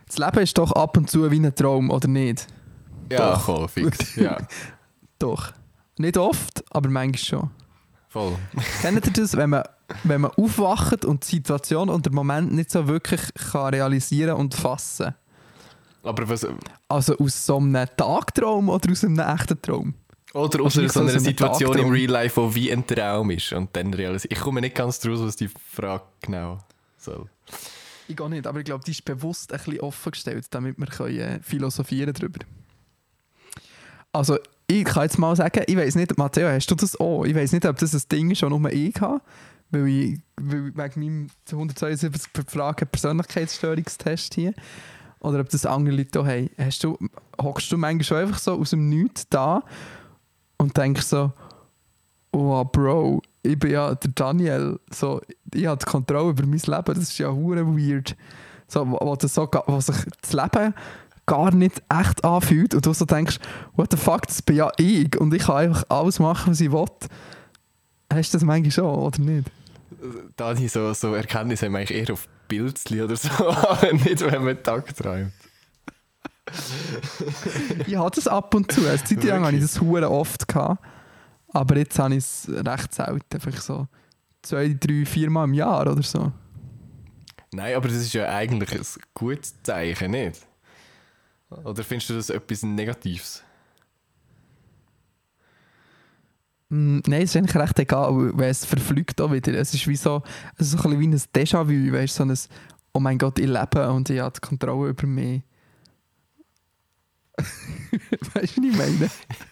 [0.07, 2.47] Das Leben ist doch ab und zu wie ein Traum, oder nicht?
[3.11, 3.43] Ja, doch.
[3.43, 4.17] voll fix.
[4.17, 4.39] Ja.
[5.25, 5.55] Doch.
[5.97, 7.51] Nicht oft, aber manchmal schon.
[8.11, 8.37] Voll.
[8.83, 9.63] Kennt ihr das, wenn man,
[10.03, 14.55] wenn man aufwacht und die Situation und den Moment nicht so wirklich kann realisieren und
[14.55, 15.15] fassen
[16.03, 16.47] Aber was...
[16.89, 19.95] Also aus so einem Tagtraum oder aus einem echten Traum?
[20.35, 23.95] Oder aus so einer Situation im Real Life, die wie ein Traum ist und dann
[23.95, 24.31] realisiert.
[24.31, 26.59] Ich komme nicht ganz draus, was die Frage genau
[26.99, 27.31] soll.
[28.09, 30.87] Ich gehe nicht, aber ich glaube, die ist bewusst ein bisschen offen gestellt, damit wir
[30.87, 32.41] können, äh, philosophieren darüber.
[34.13, 37.25] Also ich kann jetzt mal sagen, ich weiß nicht, Matteo, hast du das auch?
[37.25, 39.21] Ich weiß nicht, ob das ein Ding ist, das nur ich habe,
[39.71, 44.55] weil ich, weil ich wegen meinem 172 Fragen Persönlichkeitsstörungstest hier,
[45.21, 46.51] oder ob das andere Leute auch haben.
[46.59, 46.99] Hast du,
[47.41, 49.63] hockst du manchmal schon einfach so aus dem Nichts da
[50.59, 51.33] und denkst so,
[52.33, 55.21] oh Bro, ich bin ja der Daniel, so,
[55.53, 58.17] ich habe die Kontrolle über mein Leben, das ist ja hure weird.
[58.67, 60.75] So, wo, das so, wo sich das Leben
[61.27, 63.39] gar nicht echt anfühlt und du so denkst,
[63.75, 66.71] what the fuck, das bin ja ich und ich kann einfach alles machen, was ich
[66.71, 66.87] will.
[68.13, 69.51] Hast du das manchmal schon, oder nicht?
[70.37, 74.63] Dani, so, so Erkenntnisse haben eigentlich eher auf Bildchen oder so, aber nicht, wenn man
[74.63, 75.33] Tag träumt.
[77.87, 78.87] ich hatte das ab und zu.
[78.87, 80.47] Eine Zeit lang hatte ich das hure oft.
[80.47, 80.85] Gehabt,
[81.53, 83.25] aber jetzt habe ich es recht selten.
[83.33, 83.89] Einfach so
[84.43, 86.33] zwei, drei, vier Mal im Jahr oder so.
[87.53, 90.47] Nein, aber das ist ja eigentlich ein gutes Zeichen, nicht?
[91.65, 93.43] Oder findest du das etwas Negatives?
[96.69, 99.53] Mm, nein, es ist eigentlich recht egal, weil es verflügt auch wieder.
[99.55, 100.23] Es ist wie so,
[100.57, 102.39] es ist so ein bisschen wie ein Déjà-vu, weißt so ein
[102.93, 105.43] «Oh mein Gott, ich lebe und ich habe die Kontrolle über mich».
[108.35, 109.11] weißt du, was ich meine?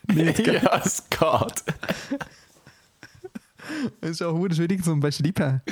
[0.24, 1.64] Nicht, ja, es geht.
[4.00, 5.62] Es ist auch schwierig zu beschreiben.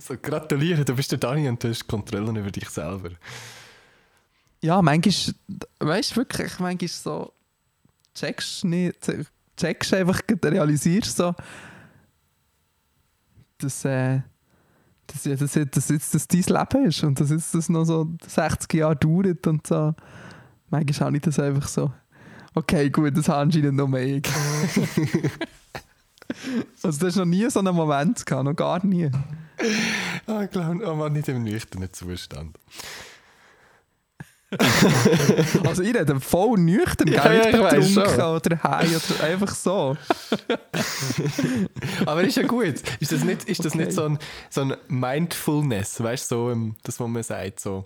[0.00, 3.10] So, gratuliere, du bist der Dani und du hast Kontrolle über dich selber
[4.64, 5.34] ja, manchmal,
[5.80, 7.32] weißt du wirklich, manchmal so,
[8.14, 8.98] checkst nicht,
[9.58, 11.34] checkst einfach, realisierst so,
[13.58, 14.22] dass, äh,
[15.06, 18.72] dass, dass, dass jetzt das dein Leben ist und dass jetzt das noch so 60
[18.72, 19.94] Jahre dauert und so.
[20.70, 21.92] Manchmal habe ich das einfach so,
[22.54, 24.22] okay, gut, das habe anscheinend noch mehr.
[26.82, 29.10] also, du hast noch nie so einen Moment gehabt, noch gar nie.
[30.26, 32.58] Ah, ich glaube, aber nicht im nüchternen Zustand.
[35.66, 39.96] also ich rede voll nüchtern, ja, gar nicht ja, betrunken oder heim oder einfach so.
[42.06, 42.82] Aber ist ja gut.
[43.00, 43.84] Ist das nicht, ist das okay.
[43.84, 44.18] nicht so, ein,
[44.50, 47.84] so ein Mindfulness, weißt du, so, ähm, das, was man sagt, so,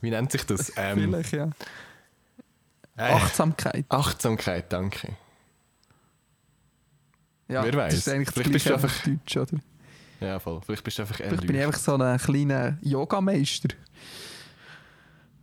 [0.00, 0.72] wie nennt sich das?
[0.76, 1.50] Ähm, Vielleicht, ja.
[2.96, 3.86] Äh, Achtsamkeit.
[3.88, 5.16] Achtsamkeit, danke.
[7.48, 7.94] Ja, wer weiß.
[7.94, 9.60] Das ist eigentlich Vielleicht bist du einfach- Deutsch, oder?
[10.20, 10.60] Ja, voll.
[10.64, 13.68] Vielleicht bist du einfach Vielleicht bin ich einfach so ein kleiner Yogameister.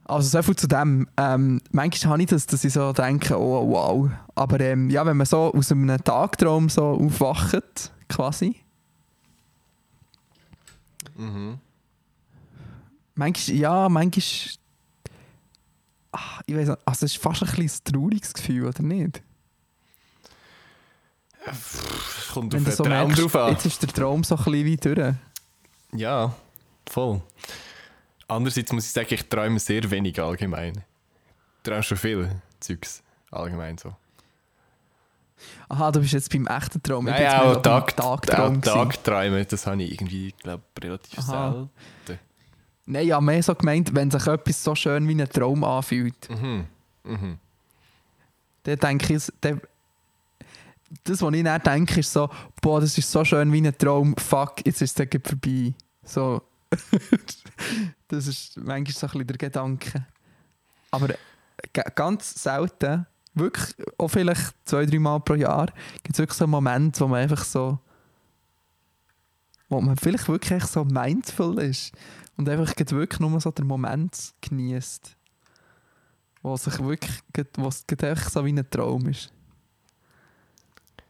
[0.07, 1.07] Also so viel zu dem.
[1.17, 4.09] Ähm, manchmal habe ich das, dass ich so denke, oh wow.
[4.35, 8.55] Aber ähm, ja, wenn man so aus einem Tagtraum so aufwacht, quasi,
[11.17, 11.59] Mhm.
[13.15, 14.23] manchmal, ja, manchmal,
[16.11, 19.21] ah, ich weiß nicht, also es ist fast ein bisschen ein trauriges Gefühl, oder nicht?
[22.33, 23.51] Kommt Wenn auf den so Traum merkst, drauf an.
[23.53, 25.13] jetzt ist der Traum so ein bisschen wie durch.
[25.93, 26.33] Ja,
[26.89, 27.21] voll.
[28.27, 30.83] Andererseits muss ich sagen, ich träume sehr wenig allgemein.
[31.57, 33.95] Ich träume schon viel Zeugs allgemein so.
[35.67, 37.07] Aha, du bist jetzt beim echten Traum.
[37.07, 38.61] Ich Nein, mehr auch Tag, Tagtraum.
[38.61, 41.67] Tagträume, das habe ich irgendwie, glaube relativ Aha.
[42.05, 42.19] selten.
[42.85, 46.29] Nein, ja, mehr so gemeint, wenn sich etwas so schön wie ein Traum anfühlt.
[46.29, 46.65] Mhm.
[47.03, 47.37] Mhm.
[48.63, 49.61] Dann denke ich, dann,
[51.03, 52.29] das, was ich dann denke, ist so,
[52.61, 55.73] boah, das ist so schön wie ein Traum, fuck, jetzt ist es vorbei.
[56.03, 56.41] So.
[58.07, 60.05] das ist manchmal so ein bisschen der Gedanke.
[60.91, 61.15] Aber
[61.95, 65.67] ganz selten, wirklich, auch vielleicht zwei, drei Mal pro Jahr,
[66.03, 67.79] gibt es wirklich so einen Moment, wo man einfach so,
[69.69, 71.91] wo man vielleicht wirklich so mindful ist
[72.37, 75.15] und einfach wirklich nur so den Moment genießt
[76.45, 77.19] wo sich wirklich,
[77.55, 79.31] wo es einfach so wie ein Traum ist.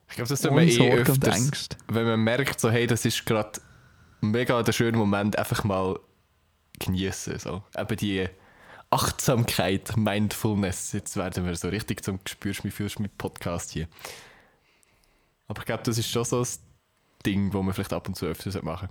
[0.07, 3.59] Ich glaube, das tut man eh öfters, wenn man merkt, so, hey, das ist gerade
[4.31, 5.99] mega der schöne Moment, einfach mal
[6.79, 7.39] genießen.
[7.39, 7.63] So.
[7.77, 8.27] Eben die
[8.89, 10.91] Achtsamkeit, Mindfulness.
[10.93, 13.87] Jetzt werden wir so richtig zum Gespürst mich, fühlst mich Podcast hier.
[15.47, 16.47] Aber ich glaube, das ist schon so ein
[17.25, 18.89] Ding, wo man vielleicht ab und zu öfters machen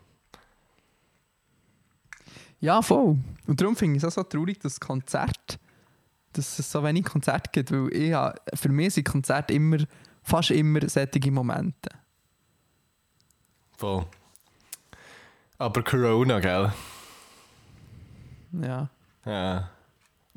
[2.61, 3.19] Ja, voll.
[3.47, 5.59] Und darum finde ich es auch so traurig, dass Konzert,
[6.33, 9.79] dass es so wenig Konzerte gibt, weil ich, habe- für mich sind Konzerte immer,
[10.23, 11.91] fast immer solche Momente.
[13.77, 14.07] Voll.
[15.59, 16.73] Aber Corona, gell?
[18.63, 18.89] Ja.
[19.25, 19.71] Ja.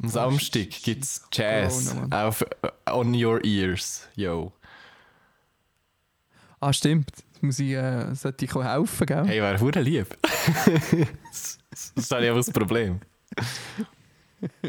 [0.01, 2.45] Am Samstag gibt es Jazz Corona, auf äh,
[2.91, 4.07] On Your Ears.
[4.15, 4.51] Yo.
[6.59, 7.11] Ah, stimmt.
[7.41, 9.25] Muss ich, äh, sollte ich helfen, gell?
[9.25, 10.17] Hey, wäre hure lieb.
[10.21, 11.57] das,
[11.95, 12.99] ist eigentlich einfach das Problem.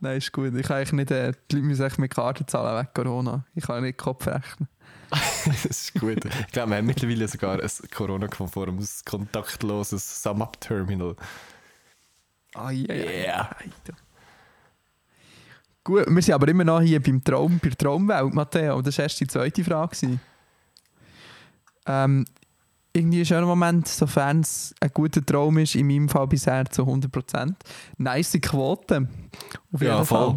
[0.00, 0.54] Nein, ist gut.
[0.54, 3.44] Ich kann eigentlich nicht, äh, die Leute müssen echt mit Karten zahlen wegen Corona.
[3.54, 4.68] Ich kann nicht Kopf rechnen.
[5.46, 6.24] das ist gut.
[6.24, 11.16] Ich glaube, wir haben mittlerweile sogar ein Corona-konformes, kontaktloses Sum-Up-Terminal.
[12.54, 13.50] Ah, ja, Yeah.
[15.82, 18.82] Gut, wir sind aber immer noch hier beim Traum, bei der Traumwelt, Matteo.
[18.82, 20.18] Das war erst die zweite Frage.
[21.86, 22.24] Ähm,
[22.92, 26.82] irgendwie ein schöner Moment, sofern es ein guter Traum ist, in meinem Fall bisher zu
[26.82, 27.54] 100%.
[27.98, 29.08] Nice Quote.
[29.72, 30.36] Auf jeden Ja, Fall.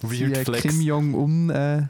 [0.02, 0.62] Weird Flex.
[0.62, 1.82] Kim Jong-un äh,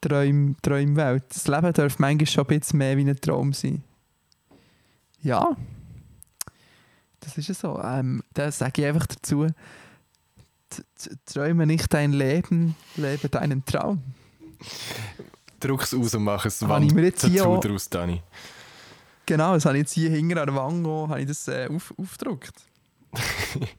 [0.00, 1.24] Träum, Träumwelt.
[1.30, 3.82] Das Leben darf manchmal schon ein bisschen mehr wie ein Traum sein.
[5.22, 5.56] Ja.
[7.20, 7.80] Das ist ja so.
[7.82, 9.46] Ähm, da sage ich einfach dazu,
[11.26, 14.02] träume nicht dein Leben, lebe deinen Traum.
[15.60, 18.22] Druck's aus und mach es Habe ich mir jetzt dazu auch- draus, Dani.
[19.26, 21.92] Genau, das habe ich jetzt hier hinten an der Wange habe ich das, äh, auf,
[21.98, 22.54] aufgedruckt.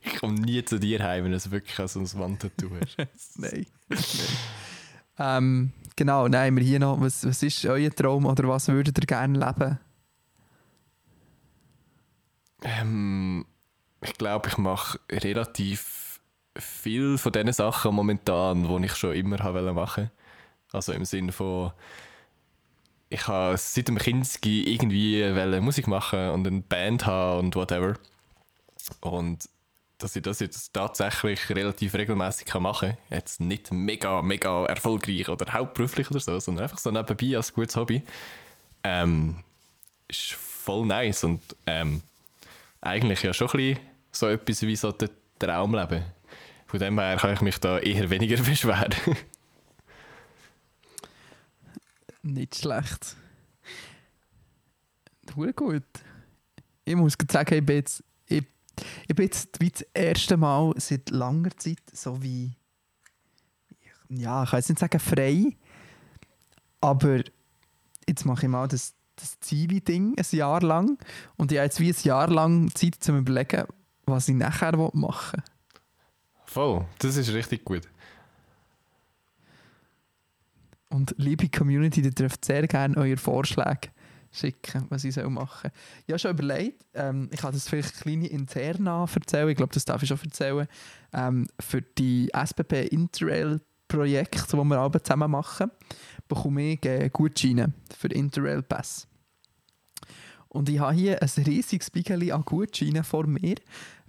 [0.03, 2.97] Ich komme nie zu dir heim, wenn du es wirklich als ein Wandtattoo hast.
[3.39, 3.65] Nein.
[3.87, 4.03] nein.
[5.17, 9.05] ähm, genau, haben wir hier noch, was, was ist euer Traum oder was würdet ihr
[9.05, 9.77] gerne leben?
[12.63, 13.45] Ähm,
[14.01, 16.21] ich glaube, ich mache relativ
[16.57, 20.11] viel von diesen Sachen momentan, die ich schon immer haben wollte machen.
[20.71, 21.71] Also im Sinne von,
[23.09, 27.95] ich habe seit dem Kinski irgendwie Musik machen und eine Band haben und whatever.
[29.01, 29.49] Und
[29.99, 35.53] dass ich das jetzt tatsächlich relativ regelmäßig machen kann, jetzt nicht mega, mega erfolgreich oder
[35.53, 38.01] hauptberuflich oder so, sondern einfach so nebenbei als gutes Hobby,
[38.83, 39.43] ähm,
[40.07, 42.01] ist voll nice und ähm,
[42.81, 43.79] eigentlich ja schon ein
[44.11, 46.03] so etwas wie so der Traumleben.
[46.65, 48.95] Von dem her kann ich mich da eher weniger beschweren.
[52.21, 53.15] Nicht schlecht.
[55.55, 55.83] Gut.
[56.85, 58.03] Ich muss sagen, ich bin jetzt,
[59.07, 62.51] ich, bin jetzt wie das erste Mal seit langer Zeit so wie,
[64.09, 65.57] ja, ich kann jetzt nicht sagen frei,
[66.81, 67.21] aber
[68.07, 70.97] jetzt mache ich mal das, das Zivi-Ding ein Jahr lang
[71.37, 73.65] und ich habe jetzt wie ein Jahr lang Zeit zum überlegen,
[74.05, 75.43] was ich nachher machen will.
[76.45, 77.87] Voll, das ist richtig gut.
[80.89, 83.89] Und liebe Community, ihr dürft sehr gerne eure Vorschläge
[84.31, 85.71] schicken, was ich machen soll.
[86.05, 89.85] Ich habe schon überlegt, ähm, ich kann das vielleicht kleine Interna erzählen, ich glaube, das
[89.85, 90.67] darf ich schon erzählen,
[91.13, 95.71] ähm, für die SBB Interrail-Projekte, die wir alle zusammen machen,
[96.27, 99.07] bekomme ich äh, Gutscheine für Interrail-Pass.
[100.49, 103.55] Und ich habe hier ein riesiges Bigeli an Gutscheinen vor mir.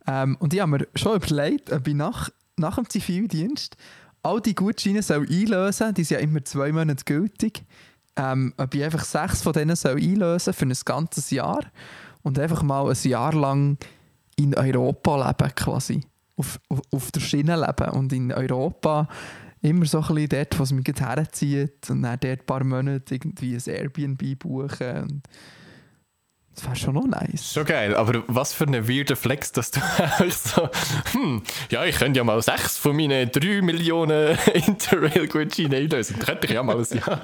[0.07, 3.77] Ähm, und ich habe mir schon überlegt, ob ich nach, nach dem Zivildienst
[4.23, 5.93] all die Gutscheine soll einlösen soll.
[5.93, 7.65] Die sind ja immer zwei Monate gültig.
[8.17, 11.61] Ähm, ob ich einfach sechs von denen soll einlösen für ein ganzes Jahr
[12.23, 13.79] und einfach mal ein Jahr lang
[14.37, 16.01] in Europa leben quasi.
[16.37, 19.09] Auf, auf, auf der Schiene leben und in Europa
[19.63, 23.55] immer so ein bisschen dort, was mich herzieht und dann dort ein paar Monate irgendwie
[23.55, 25.03] ein Airbnb buchen.
[25.03, 25.23] Und
[26.55, 27.53] das wäre schon noch nice.
[27.53, 29.81] Schon geil, aber was für ein weirder Flex, dass du
[30.29, 30.69] so,
[31.13, 36.19] hm, ja, ich könnte ja mal sechs von meinen drei Millionen Interrail-Gutscheine einlösen.
[36.19, 37.21] Könnte ich ja mal ein Jahr.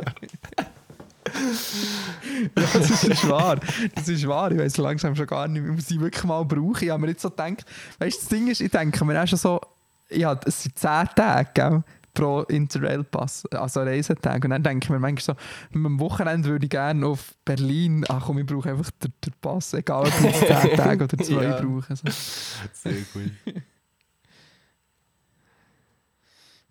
[2.56, 3.58] ja, das ist wahr.
[3.94, 4.52] Das ist wahr.
[4.52, 6.84] Ich weiß langsam schon gar nicht mehr, was ich wirklich mal brauche.
[6.84, 7.64] Ich habe mir jetzt so gedacht,
[7.98, 9.60] weißt du, das Ding ist, ich denke mir auch schon so,
[10.10, 11.82] ja, es sind zehn Tage, gell?
[12.16, 14.42] Pro Interrail-Pass, also Reisetag.
[14.44, 18.24] Und dann denke ich mir manchmal so, am Wochenende würde ich gerne auf Berlin, ach
[18.26, 21.44] komm, ich brauche einfach den, den Pass, egal ob ich jetzt 10 Tage oder zwei
[21.44, 21.60] Ja.
[21.60, 21.94] brauche.
[21.94, 22.08] So.
[22.72, 23.30] Sehr gut.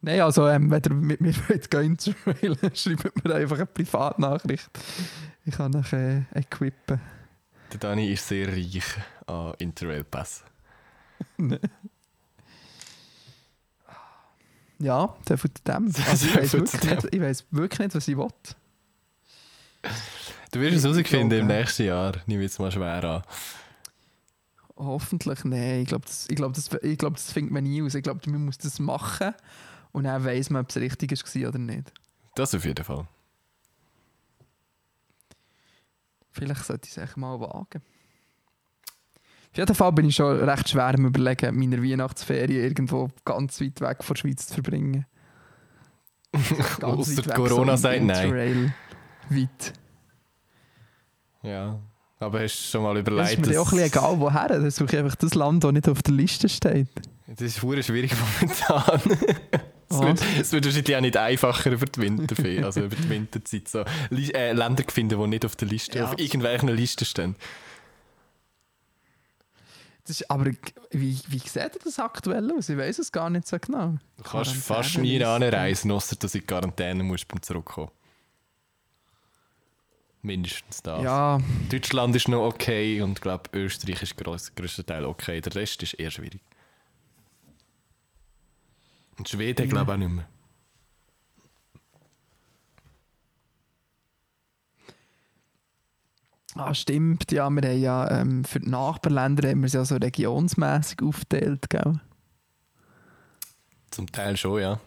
[0.02, 4.70] Nein, also ähm, wenn ihr mit mir wollt gehen Interrail, schreibt mir einfach eine Privatnachricht.
[5.46, 7.00] Ich kann euch äh, equippen.
[7.72, 8.84] Der Dani ist sehr reich
[9.28, 10.44] an Interrail-Pass.
[14.80, 15.94] Ja, der von dem.
[16.10, 18.28] Also ich weiß wirklich, nicht- ich weiss wirklich nicht, was ich will.
[20.52, 22.14] Du wirst es herausfinden im nächsten Jahr.
[22.26, 23.22] Nehme ich jetzt mal schwer an.
[24.78, 25.82] Hoffentlich, nein.
[25.82, 27.96] Ich glaube, das, ich glaub, das, ich glaub, das findet man nie aus.
[27.96, 29.34] Ich glaube, man muss das machen
[29.92, 31.94] und dann weiss man, ob es richtig war oder nicht.
[32.36, 33.08] Das auf jeden Fall.
[36.32, 37.82] Vielleicht sollte ich es echt mal wagen.
[39.56, 43.80] Auf jeden Fall bin ich schon recht schwer am überlegen, meine Weihnachtsferien irgendwo ganz weit
[43.80, 45.06] weg von der Schweiz zu verbringen.
[46.34, 48.74] Weg, Corona in sagt nein.
[49.30, 49.74] Weit.
[51.42, 51.80] Ja.
[52.20, 54.48] Aber hast du schon mal Es überlegt, ist mir auch ein bisschen egal, woher.
[54.50, 56.90] Dann suche ich einfach das Land, das nicht auf der Liste steht.
[57.28, 59.02] das ist verdammt schwierig momentan.
[59.88, 63.68] Es wird, es wird wahrscheinlich auch nicht einfacher über die Winterferien, also über die Winterzeit,
[63.68, 66.06] so äh, Länder finden, die nicht auf der Liste, Ja.
[66.06, 67.36] auf irgendwelchen Listen stehen.
[70.06, 70.52] Das ist, aber
[70.92, 72.70] wie, wie sieht das aktuell aus?
[72.70, 73.98] Ich weiß es gar nicht so genau.
[74.18, 77.90] Du kannst Quarantäne fast nie anreisen, außer dass du in Quarantäne musst beim Zurückkommen.
[80.22, 81.04] Mindestens das.
[81.04, 81.40] Ja,
[81.70, 85.42] Deutschland ist noch okay und ich glaube, Österreich ist gross, grösster Teil okay.
[85.42, 86.42] Der Rest ist eher schwierig.
[89.18, 90.28] Und Schweden glaube ich auch nicht mehr.
[96.56, 97.32] Ah, stimmt.
[97.32, 101.70] Ja, wir haben ja ähm, für die Nachbarländer haben wir es ja so regionsmässig aufgeteilt,
[101.70, 102.00] gell?
[103.92, 104.80] Zum Teil schon, ja.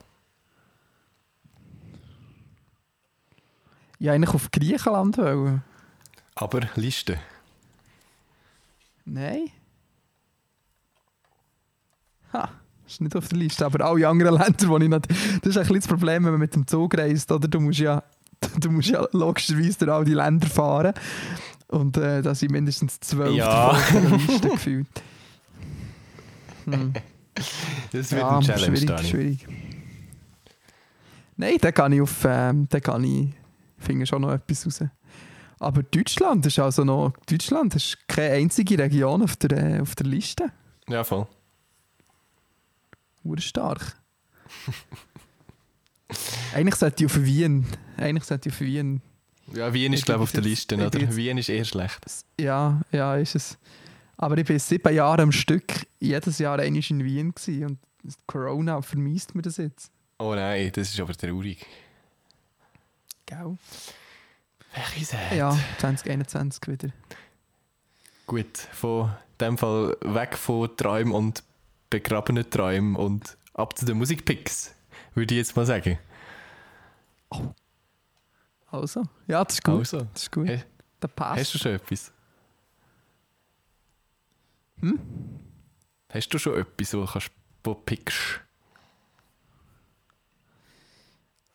[3.98, 5.62] Ja, eigentlich auf Griechenland wollen.
[6.34, 7.18] Aber Liste.
[9.04, 9.50] Nein.
[12.32, 12.50] Ha,
[12.86, 13.66] ist nicht auf der Liste.
[13.66, 15.10] Aber alle anderen Länder, wo ich nicht.
[15.10, 17.48] Das ist ein bisschen das Problem, wenn man mit dem Zug reist, oder?
[17.48, 18.02] Du musst ja,
[18.60, 20.94] du musst ja logischerweise durch all die Länder fahren.
[21.68, 23.78] Und äh, da sind mindestens zwölf Ja.
[23.92, 24.86] der Liste gefühlt.
[26.64, 26.92] Hm.
[27.92, 29.08] Das wird Ja, ein Challenge, schwierig, Dani.
[29.08, 29.46] schwierig.
[31.36, 33.28] Nein, da kann ich auf, ähm, da kann ich,
[33.78, 34.84] finde schon noch etwas raus.
[35.60, 40.06] Aber Deutschland ist also noch, Deutschland ist keine einzige Region auf der, äh, auf der
[40.06, 40.50] Liste.
[40.88, 41.26] Ja, voll.
[43.24, 43.96] Urstark.
[46.54, 47.66] Eigentlich sollte ich auf Wien,
[47.98, 49.02] eigentlich sollte ich auf Wien,
[49.54, 51.00] Ja, Wien ist, glaube ich, auf der Liste, jetzt- oder?
[51.04, 51.98] jetzt- Wien ist eher schlecht.
[52.40, 53.58] ja, ja, ist es.
[54.16, 58.82] Aber ich bin sieben Jahre am Stück, jedes Jahr einmal in Wien gewesen und Corona
[58.82, 59.90] vermisst mir das jetzt.
[60.18, 61.64] Oh nein, das ist aber traurig.
[63.26, 63.56] Gell?
[64.74, 65.36] Welche Seite?
[65.36, 66.88] Ja, 2021 wieder.
[68.26, 71.42] Gut, von dem Fall weg von Träumen und
[71.88, 74.74] begrabenen Träumen und ab zu den Musikpicks,
[75.14, 75.98] würde ich jetzt mal sagen.
[78.70, 79.78] Also, ja, das ist gut.
[79.78, 80.46] Also, Das ist gut.
[80.48, 80.62] Hey,
[81.02, 81.40] Der passt.
[81.40, 82.12] hast du schon etwas?
[84.80, 85.00] Hm?
[86.12, 87.30] Hast du schon etwas, wo du kannst,
[87.64, 88.40] wo pickst?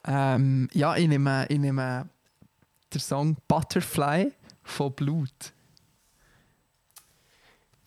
[0.05, 2.09] Ähm, ja, ich nehme, ich nehme
[2.93, 4.33] den Song Butterfly
[4.63, 5.53] von Blut.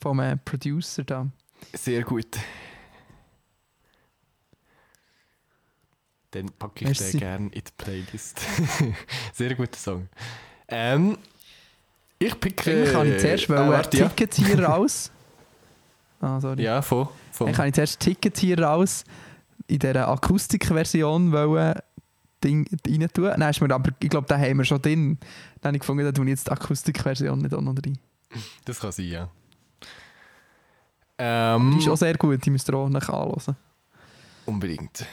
[0.01, 1.27] Vom Producer da.
[1.74, 2.39] Sehr gut.
[6.37, 7.12] Dann packe ich Merci.
[7.12, 8.41] den gerne in die Playlist.
[9.32, 10.09] Sehr guter Song.
[10.68, 11.16] Ähm,
[12.18, 12.70] Ich picke...
[12.70, 14.09] Eigentlich kann ich zuerst äh, wollen, ja.
[14.09, 15.11] Tickets hier raus.
[16.18, 16.62] Ah, sorry.
[16.62, 17.09] Ja, voll.
[17.30, 17.51] voll.
[17.51, 19.05] Ich kann ich zuerst Tickets hier raus
[19.66, 21.74] in dieser Akustikversion wollen
[22.43, 23.24] Ding rein tun.
[23.37, 25.18] Dann ist mir aber, ich glaube, den haben wir schon drin.
[25.61, 27.99] Dann habe ich gefunden, da ich jetzt die Akustikversion nicht auch noch rein.
[28.64, 29.28] Das kann sein, ja.
[29.82, 29.87] Die
[31.18, 33.57] Ähm, ist auch sehr gut, die müsst ihr auch noch anhören.
[34.47, 35.05] unbedingt.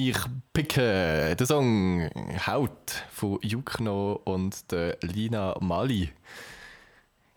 [0.00, 0.16] Ich
[0.52, 2.08] picke den Song
[2.46, 6.12] Haut von Jukno und der Lina Mali.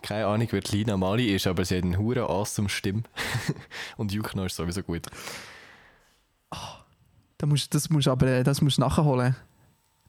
[0.03, 3.01] Keine Ahnung, wer die Lina Mali ist, aber sie hat eine hure awesome Stimme.
[3.97, 5.07] und Jukno ist sowieso gut.
[7.43, 9.35] Musst, das musst du aber äh, das musst nachholen.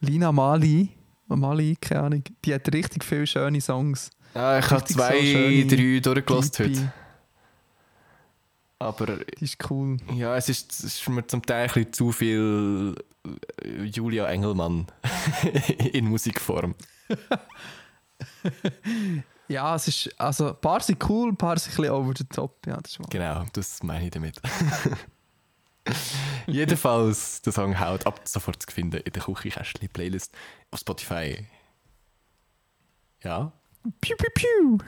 [0.00, 0.90] Lina Mali,
[1.28, 4.10] Mali, keine Ahnung, die hat richtig viele schöne Songs.
[4.34, 6.92] Ah, ich habe so zwei, schöne drei durchgelassen heute.
[8.82, 9.96] Aber Die ist cool.
[10.14, 12.94] ja, es ist, es ist mir zum Teil ein bisschen zu viel
[13.62, 14.86] äh, Julia Engelmann
[15.92, 16.74] in Musikform.
[19.48, 22.24] Ja, es ist, also ein paar sind cool, ein paar sind ein bisschen over the
[22.24, 22.66] top.
[22.66, 22.96] Ja, das.
[23.10, 24.40] Genau, das meine ich damit.
[26.46, 30.32] Jedenfalls, der Song haut ab sofort zu finden in der Küchenkästchen-Playlist
[30.70, 31.46] auf Spotify.
[33.22, 33.52] Ja.
[34.00, 34.78] Piu, piu, piu.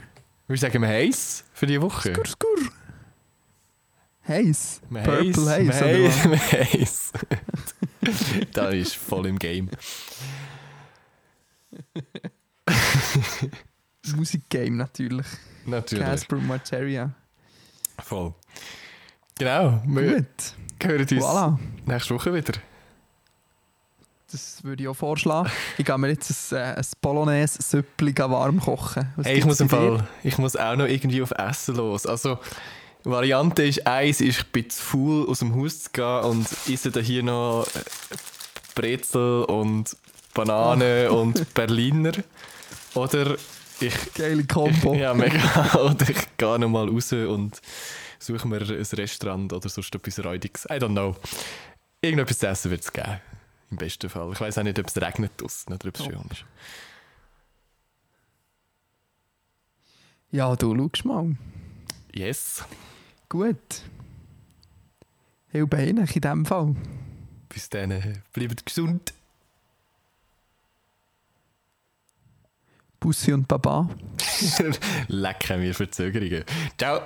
[0.46, 2.14] Wir sagen wir heiß für die Woche.
[2.14, 2.56] Skur, skur.
[4.26, 4.80] Haze.
[4.90, 5.84] Wir Purple heiß, Haze.
[6.10, 7.12] heiß, heiß.
[8.52, 9.68] da ist voll im Game.
[14.16, 15.26] Musikgame natürlich.
[15.66, 16.04] Natürlich.
[16.04, 17.10] Casper Materia.
[18.02, 18.34] Voll.
[19.38, 20.26] Genau, wir Gut.
[20.82, 21.58] hören uns Voilà.
[21.86, 22.52] nächste Woche wieder.
[24.30, 25.50] Das würde ich auch vorschlagen.
[25.78, 29.12] Ich gehe mir jetzt ein, äh, ein Bolognese-Süppli warm kochen.
[29.16, 29.68] Was Hey, ich muss im?
[29.68, 32.04] Fall, ich muss auch noch irgendwie auf Essen los.
[32.04, 32.38] Also,
[33.04, 36.90] Variante ist eins, ist ich bin zu faul, aus dem Haus zu gehen und esse
[36.90, 37.80] da hier noch äh,
[38.74, 39.96] Brezel und
[40.32, 42.12] Banane und Berliner.
[42.94, 43.36] Oder
[43.80, 44.94] ich, Geile Kombo.
[44.96, 47.60] ja mega, oder ich gehe noch mal raus und
[48.18, 50.64] suche mir ein Restaurant oder sonst etwas Räudiges.
[50.66, 51.14] I don't know.
[52.00, 53.20] Irgendetwas zu essen wird es geben.
[53.70, 54.30] Im besten Fall.
[54.32, 56.04] Ich weiß auch nicht, ob es regnet draussen oder ob es Oh.
[56.04, 56.44] schön ist.
[60.30, 61.36] Ja, du schaust mal.
[62.12, 62.64] Yes.
[63.28, 63.82] Gut.
[65.48, 66.74] Hilfe in dem Fall.
[67.48, 68.02] Bis dann,
[68.32, 69.14] bleibt gesund.
[72.98, 73.88] Bussi und Baba.
[75.08, 76.44] Lecker mir Verzögerungen.
[76.78, 77.00] Ciao.